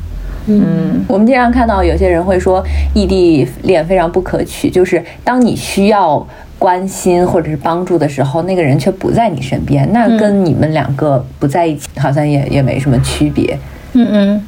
[0.50, 6.26] 嗯，我们经常看到有些人会说异地恋非常不可取，就是当你需要
[6.58, 13.58] 关心或者是帮助的时候，那个人却不在你身边，那跟你们两个不在一起好像也也没什么区别。
[13.93, 14.43] 嗯嗯，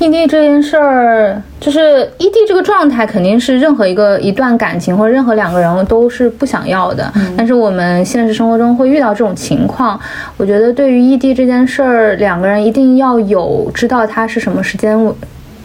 [0.00, 7.10] 异地这件事儿，就是异地这个状态，肯定是任何一个一段感情或者任何两个人都是不想要的。
[7.34, 9.98] 但是我们现实生活中会遇到这种情况，
[10.36, 14.94] 我觉得对于异地这件事儿，两个人一定要有知道他是什么时间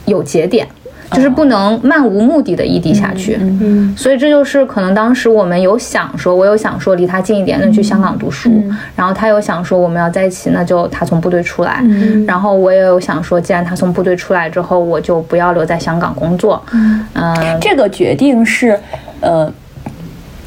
[0.07, 0.67] 有节点。
[1.11, 8.61] 就是不能漫无目的的异地下去，嗯所以这就是可能当时我们有想说，我有想说离他近一点，那去香港读书，
[8.93, 11.81] 然后他有想说我们要在一起，那就他从部队出来，
[12.27, 18.77] 然后我也有想说，既然他从部队出来之后，我就不要留在香港工作，嗯，这个决定是，
[19.21, 19.49] 呃，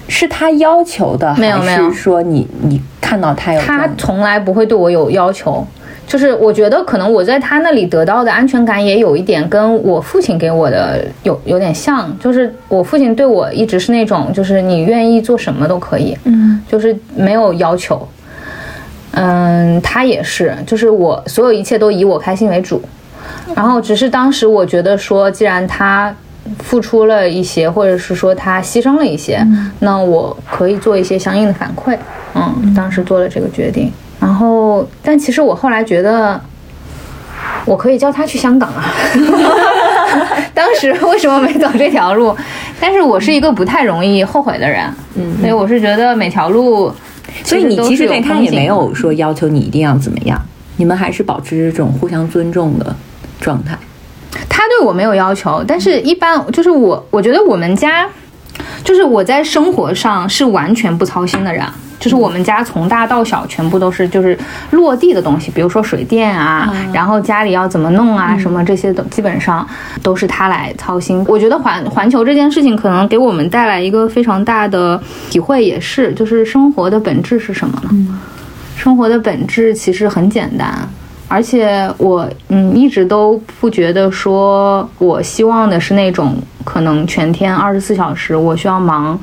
[0.09, 5.67] 是他要求的，没有没有是说你你看到他有他从来不会对我有要求。
[6.11, 18.09] 就是我觉得可能我在他那里得到的安全感也有一点跟我父亲给我的有有点像，就是我父亲对我一直是那种，就是你愿意做什么都可以，嗯，就是没有要求。
[19.13, 22.83] 嗯，他也是，就是我所有一切都以我开心为主，
[23.55, 26.13] 然后只是当时我觉得说，既然他
[26.59, 29.47] 付出了一些，或者是说他牺牲了一些，
[29.79, 31.97] 那我可以做一些相应的反馈。
[32.35, 36.41] 嗯，当时做了这个决定，然后但其实我后来觉得，
[37.65, 38.93] 我可以叫他去香港啊。
[40.53, 42.37] 当时为什么没走这条路？
[42.81, 46.93] 但是我是一个不太容易后悔的人，嗯，所以我是觉得每条路，
[47.45, 50.41] 所以你其实对他也没有说要求你一定要怎么样，
[50.77, 52.95] 你们还是保持这种互相尊重的
[53.41, 53.79] 状态。
[54.49, 58.09] 他对我没有要求，但是一般就是我，我觉得我们家，
[58.85, 61.65] 就是我在生活上是完全不操心的人。
[61.99, 64.35] 就是我们家从大到小全部都是就是
[64.71, 69.69] 落地的东西，比如说水电啊，然后家里要怎么弄啊，什么这些都基本上
[70.03, 71.23] 都是他来操心。
[71.29, 74.99] 我觉得环环球这件事情可能给我们带来一个非常大的
[75.29, 78.19] 体会，也是就是生活的本质是什么呢？
[78.77, 80.89] 生活的本质其实很简单，
[81.31, 89.17] 而且我嗯一直都不觉得说我希望的是那种可能全天二十四小时我需要忙，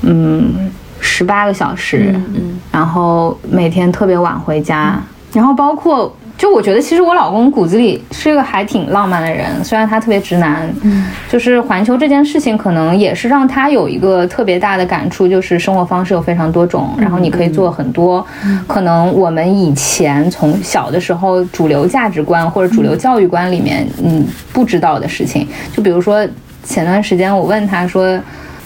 [0.00, 4.98] 嗯十八个小时，嗯，然后每天特别晚回家，
[5.34, 6.16] 然后包括。
[6.42, 18.26] 就我觉得，其实我老公骨子里是一个还挺浪漫的人，虽然他特别直男，嗯，就是环球这件事情，可能也是让他有一个特别大的感触，就是生活方式有非常多种，然后你可以做很多，
[18.66, 26.26] 可能我们以前从小的时候主流价值观或者主流教育观里面，嗯，不知道的事情，就比如说
[26.64, 28.18] 前段时间我问他说，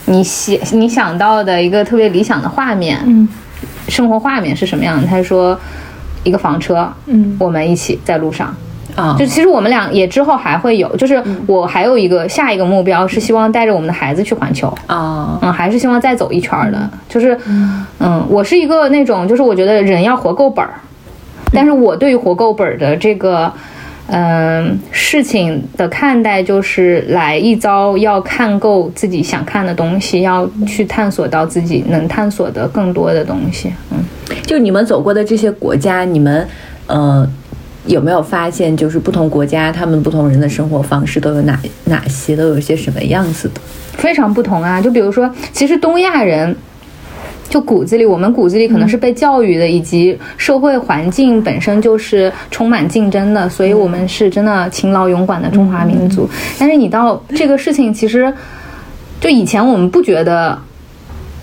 [0.07, 3.29] 你想你想到的一个特别理想的画面，嗯，
[3.87, 5.07] 生活画面是什么样的？
[5.07, 5.61] 他说
[6.27, 8.55] 一个房车，嗯，我们一起在路上。
[8.95, 9.16] 啊。
[9.18, 16.91] 就其实我们俩也之后还会有，就是我还有一个下一个目标是希望带着我们的孩子去环球，啊，嗯，还是希望再走一圈儿的。
[17.09, 17.39] 就是，
[18.01, 20.74] 嗯，我是一个那种，就是我觉得人要活够本儿，
[21.53, 23.53] 但是我对于活够本儿的这个，
[24.09, 33.73] 嗯，事情的看待，就是来一遭要看够自己想看的东西，要去探索到自己能探索的更多的东西。
[33.91, 33.99] 嗯，
[34.47, 36.47] 就你们走过的这些国家，你们
[36.87, 37.29] 呃
[37.87, 43.61] 有没有发现，就是不同国家他们不同人的生活方式都有哪哪些，都有些什么样子的？
[43.95, 44.81] 非常不同啊。
[44.81, 46.55] 就比如说，其实东亚人。
[47.49, 56.29] 就骨子里，我们骨子里可能是被教育的，以及社会环境本身就是充满竞争的，所以我们是真的勤劳勇敢的中华民族。
[56.59, 58.33] 但是你到这个事情，其实
[59.21, 60.59] 就以前我们不觉得，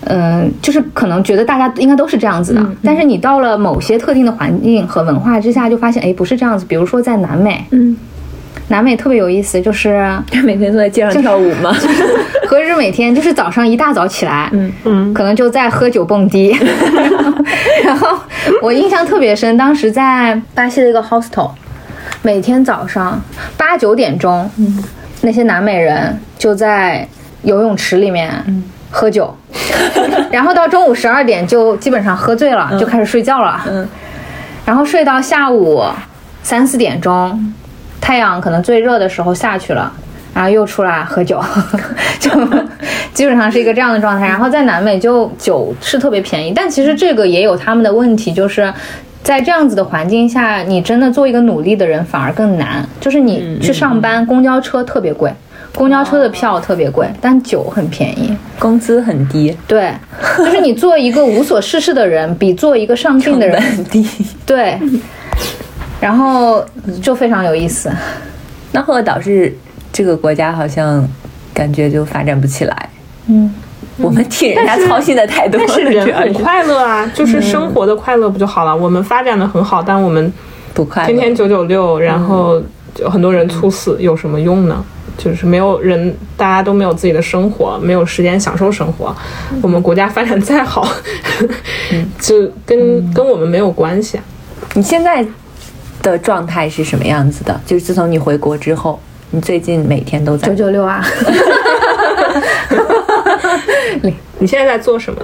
[0.06, 6.66] 嗯、就是可能觉得大家应该都是这样子的，但是你到了某些特定的环境和文化之下，就发现，哎，不是这样子。
[6.68, 7.96] 比如说在南美，嗯，
[8.68, 10.06] 南美特别有意思，就是
[10.44, 11.74] 每天都在街上跳舞吗？
[12.48, 15.14] 何止每天，就是早上一大早起来，嗯嗯。
[15.14, 16.56] 可能就在喝酒蹦迪。
[17.84, 18.18] 然后
[18.62, 21.50] 我印象特别深，当时在巴西的一个 hostel，
[22.22, 23.20] 每天早上
[23.56, 24.82] 八九点钟，嗯。
[25.22, 27.08] 那些南美人就在
[27.42, 28.30] 游泳池里面
[28.90, 29.34] 喝酒，
[30.30, 33.64] 然后到中午十二点就基本上喝醉了，就开始睡觉了。
[33.66, 33.88] 嗯。
[34.66, 35.82] 然后睡到下午
[36.42, 37.54] 三四点钟，
[38.00, 39.90] 太阳可能最热的时候下去了，
[40.34, 41.42] 然后又出来喝酒，
[42.20, 42.30] 就
[43.12, 44.26] 基本上是一个这样的状态。
[44.26, 48.72] 然后在南美就酒是特别便宜，但其实这个也有他们的问题，就是。
[49.22, 52.86] 在这样子的环境下，你真的做一个努力的人反而更难。
[53.00, 55.32] 就是你去上班，公交车特别贵，
[55.74, 58.36] 公交车的票特别贵，但酒很便宜。
[58.58, 59.94] 工资很低，对，
[60.36, 64.06] 就是你做一个无所事事的人，比做一个上进的人很低。
[64.44, 64.78] 对，
[65.98, 66.62] 然后
[67.00, 67.90] 就非常有意思。
[68.72, 69.50] 那赫尔岛是
[69.94, 71.08] 这个国家好像
[71.54, 72.90] 感觉就发展不起来。
[73.28, 73.54] 嗯，
[73.96, 78.76] 我们替人家操心的太多了， 但是人很快乐啊，就是生活的快乐不就好了？
[78.76, 80.32] 我们发展的很好，但我们
[80.74, 81.06] 不快乐。
[81.06, 82.60] 天天九九六，然后
[82.92, 84.84] 就很多人猝死，有什么用呢？
[85.16, 89.14] 就是没有人，大家都没有自己的生活，没有时间享受生活。
[89.62, 90.84] 我们国家发展再好，
[92.18, 94.24] 就跟跟我们没有关系啊。
[94.74, 95.24] 你现在
[96.02, 97.60] 的状态是什么样子的？
[97.64, 98.98] 就是自从你回国之后，
[99.34, 100.46] 你最近每天都在？
[100.46, 101.04] 九九六啊，
[104.00, 105.20] 你 你现在在做什么？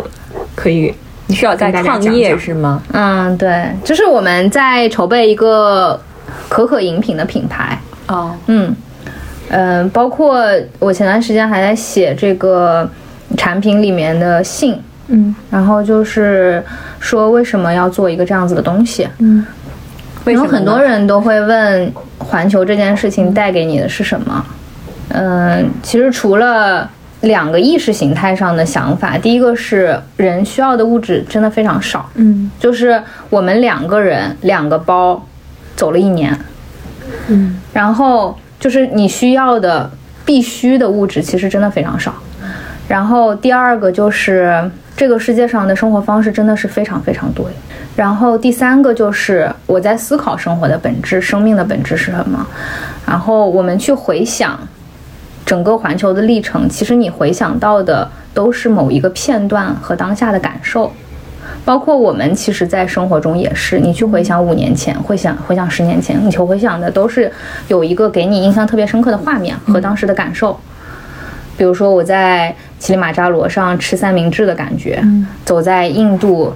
[0.56, 0.92] 可以
[1.28, 2.82] 你是要在创业是吗？
[2.92, 5.98] 嗯，对，就是我们在筹备一个
[6.48, 8.74] 可可饮品的品牌，哦，嗯，
[9.48, 10.44] 呃，包括
[10.80, 12.90] 我前段时间还在写这个
[13.36, 15.32] 产品里面的信，嗯。
[15.48, 16.61] 然后就是
[16.98, 19.46] 说为什么要做一个这样子的东西，嗯，
[20.24, 24.44] 然后很多人都会问环球这件事情带给你的是什么？
[25.08, 26.88] 嗯，其实除了
[27.22, 32.50] 两个意识形态上的想法，第一个是人需要的物质真的非常少，嗯。
[32.58, 35.26] 就是我们两个人两个包
[35.74, 36.38] 走了一年，
[37.28, 39.90] 嗯，然后就是你需要的
[40.24, 42.14] 必须的物质其实真的非常少。
[42.86, 44.70] 然后第二个就是
[45.01, 47.48] 这个世界上的生活方式真的是非常非常多。
[47.96, 52.46] 然后第三个就是我在思考生活的本质、生命的本质是什么。
[53.07, 54.61] 然后我们去回想
[55.46, 60.92] 整个环球的历程，其实你回想到的都是某一个片段和当下的感受。
[61.64, 67.32] 包括我们其实，在生活中也是，你去回想五年前，回想回想十年前，你去回想的都是
[67.68, 70.61] 有一个给你印象特别深刻的画面和当时的感受。
[71.57, 75.01] 比如说我在乞力马扎罗上吃三明治的感觉，
[75.45, 76.53] 走在印度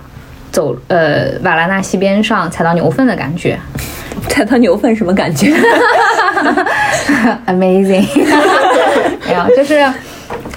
[0.51, 3.57] 走呃瓦拉纳西边上踩到牛粪的感觉
[4.29, 5.53] 踩到牛粪什么感觉？
[7.47, 8.07] amazing，
[9.29, 9.85] 没有，就是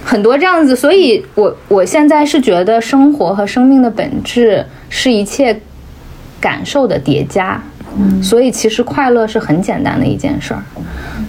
[0.03, 0.75] 很多这样子。
[0.75, 5.59] 所以我我现在是觉得生活和生命的本质是一切
[6.39, 7.61] 感受的叠加，
[8.21, 10.61] 所以其实快乐是很简单的一件事儿。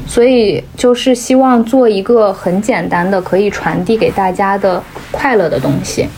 [0.06, 6.08] 所以就是希望做一个很简单的可以传递给大家的快乐的东西，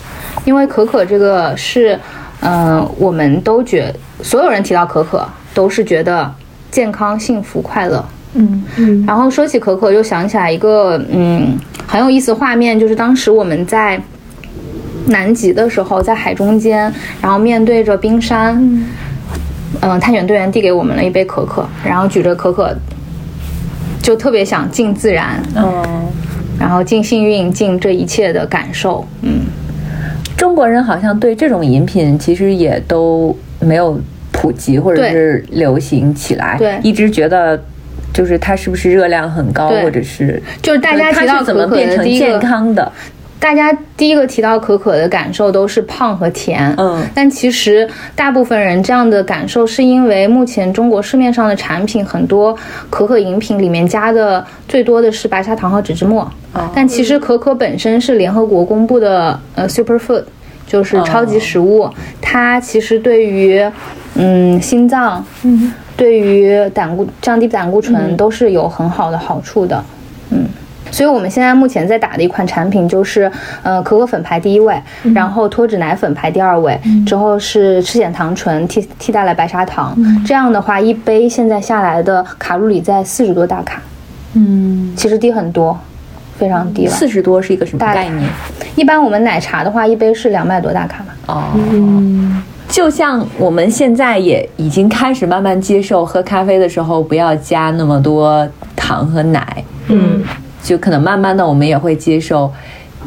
[0.44, 1.98] 因为可可这个是，
[2.40, 3.92] 嗯、我们都觉
[4.22, 6.32] 所有人提到可可都是觉得
[6.70, 8.04] 健康、幸福、快乐。
[8.34, 8.64] 嗯。
[8.76, 9.04] 嗯。
[9.06, 14.00] 然后说起可可，又想起来一个嗯很有意思的画面，就是当时我们在
[15.06, 18.86] 南极的时候，在海中间，然后面对着冰山，嗯、
[19.98, 22.74] 探险队员递给我们了一杯可可，然后举着可可，
[24.02, 25.82] 就特别想敬自然，嗯，
[26.58, 29.46] 然后敬幸运，敬这一切的感受，嗯。
[30.36, 34.00] 中国人好像对这种饮品其实也都没有
[34.32, 37.62] 普及或者是流行起来，对一直觉得
[38.10, 42.90] 就是它是不是热量很高，或者是就是大家提到它是怎么变成健康的？
[43.40, 47.02] 大家第一个提到可可的感受都是胖和甜，嗯。
[47.14, 52.56] 但其实大部分人这样的感受是因为目前中国市面上的产品很多
[52.90, 56.30] 可可饮品里面加的最多的是白砂糖和植脂末，
[56.74, 60.24] 但其实可可本身是联合国公布的呃 superfood，
[60.66, 61.88] 就是超级食物，
[62.20, 63.64] 它其实对于
[64.16, 69.99] 嗯心脏，嗯，对于胆固降低胆固醇都是有很好的好处的，嗯。
[70.90, 73.30] 所以我们现在目前在打的一款产品就是，
[73.62, 74.80] 呃，可可粉排第一位，
[75.14, 79.96] 然后脱脂奶粉排第二位，之后是赤藓糖醇替替代了白砂糖。
[80.24, 83.80] 这样的话，一杯现在下来的卡路里在四十多大卡，
[84.34, 85.78] 嗯，其实低很多，
[86.36, 86.92] 非常低了。
[86.92, 88.28] 四十多是一个什么概念？
[88.76, 91.12] 一般我们奶茶的话，一杯是两百多大卡嘛。
[91.26, 91.52] 哦，
[92.68, 100.22] 就像我们现在也已经开始慢慢接受喝咖啡的时候不要加那么多糖和奶，嗯，
[100.62, 102.52] 就可能慢慢的我们也会接受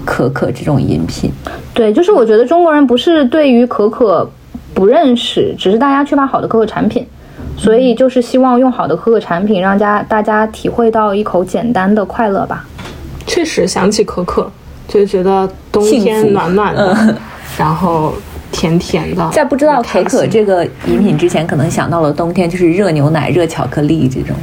[0.03, 1.31] 可可这种饮品。
[1.73, 4.29] 对，就是我觉得中国人不是对于可可
[4.73, 7.05] 不认识，只是大家缺乏好的可可产品，
[7.57, 12.65] 所以就是希望用好的可可产品让家大家体会到一口简单的快乐吧。
[13.25, 14.51] 确实想起可可，
[14.87, 17.15] 就觉得冬天暖暖的，嗯
[17.57, 18.13] 然后
[18.51, 19.29] 甜甜的。
[19.31, 24.35] 在不知道可可这个饮品之前，可能想到了冬天就是热牛奶、热巧克力这种。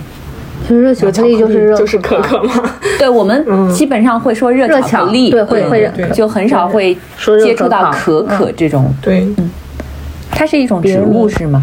[0.71, 2.53] 就是热巧克力就是热就是可可嘛，
[2.97, 6.97] 对我们基本上会说热热巧巧克力，对会会就很少会
[7.43, 8.53] 接触到可可。
[8.53, 8.95] 这种。
[9.03, 9.27] 对，
[10.31, 11.61] 它是一种植物是吗？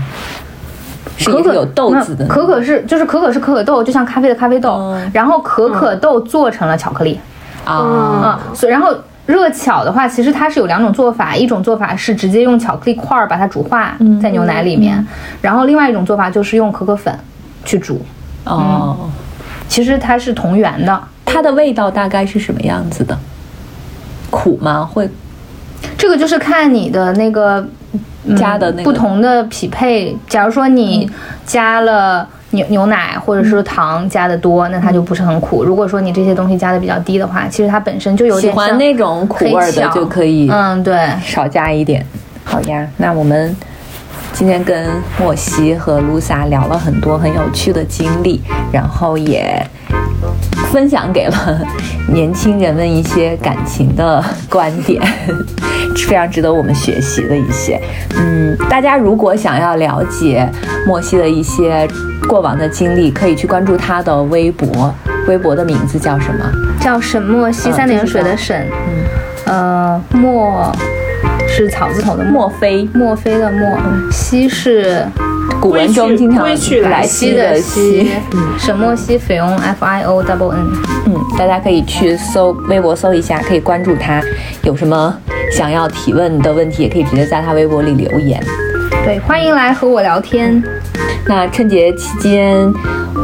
[1.16, 2.28] 是可可有豆子的。
[2.28, 7.18] 可可是就是可可是可可豆，就像咖啡的咖啡豆，嗯然后可可豆做成了巧克力。
[7.64, 8.93] 啊，啊，所以然后
[9.26, 15.05] 热巧的话，其实它是有两种做法，一种做法是直接用巧克力块儿把它煮化在牛奶里面，
[15.41, 17.18] 然后另外一种做法就是用可可粉
[17.64, 18.01] 去煮。
[18.47, 19.09] 哦，
[19.67, 20.99] 其实它是同源的。
[21.25, 23.17] 它的味道大概是什么样子的？
[24.29, 24.83] 苦吗？
[24.91, 25.09] 会
[25.97, 27.59] 这个就是看你的那个、
[28.25, 30.15] 嗯加的那个不同的匹配。
[30.27, 31.09] 假如说你
[31.45, 35.63] 加了牛牛奶或者是糖加的多，那它就不是很苦。
[35.63, 41.07] 如果说你这些东西加的比较低的话，其实它本身就有喜点喜欢那种苦味儿的就可以嗯，对。
[41.23, 42.05] 少加一点。
[42.43, 43.55] 好呀，那我们
[44.38, 44.88] 今天跟
[45.19, 48.39] 莫西和露萨聊了很多很有趣的经历，
[48.71, 49.65] 然后也
[50.71, 51.59] 分享给了
[52.07, 55.01] 年轻人们一些感情的观点，
[55.97, 57.81] 是非常值得我们学习的一些。
[58.15, 60.47] 嗯，大家如果想要了解
[60.85, 61.88] 莫西的一些
[62.29, 64.93] 过往的经历，可以去关注他的微博，
[65.27, 66.45] 微博的名字叫什么？
[66.79, 68.67] 叫沈墨烯，嗯三点水的沈，
[69.47, 70.71] 呃，墨
[71.58, 72.88] 是草字头的墨，莫非。
[72.93, 73.80] 墨菲的墨，
[74.12, 75.03] 西是
[75.60, 78.12] 古文中经常归去来来西兮的西兮。，
[78.60, 80.68] 沈墨西菲翁 F I O double N。
[81.08, 84.22] 嗯，大家可以去搜微博搜一下，可以关注他。
[84.62, 85.18] 有什么
[85.51, 88.39] 想要提问的问题，也可以直接在他微博里留言。
[89.03, 90.62] 对，欢迎来和我聊天。
[91.26, 92.72] 那春节期间，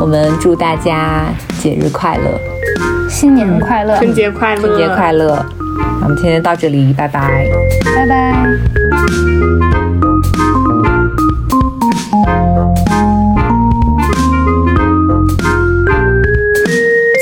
[0.01, 1.25] 我们祝大家
[1.59, 5.45] 节日快乐，新年快乐，春节快乐，春节快乐。
[5.99, 7.47] 那我们今天到这里，拜拜。
[7.95, 9.52] 拜拜。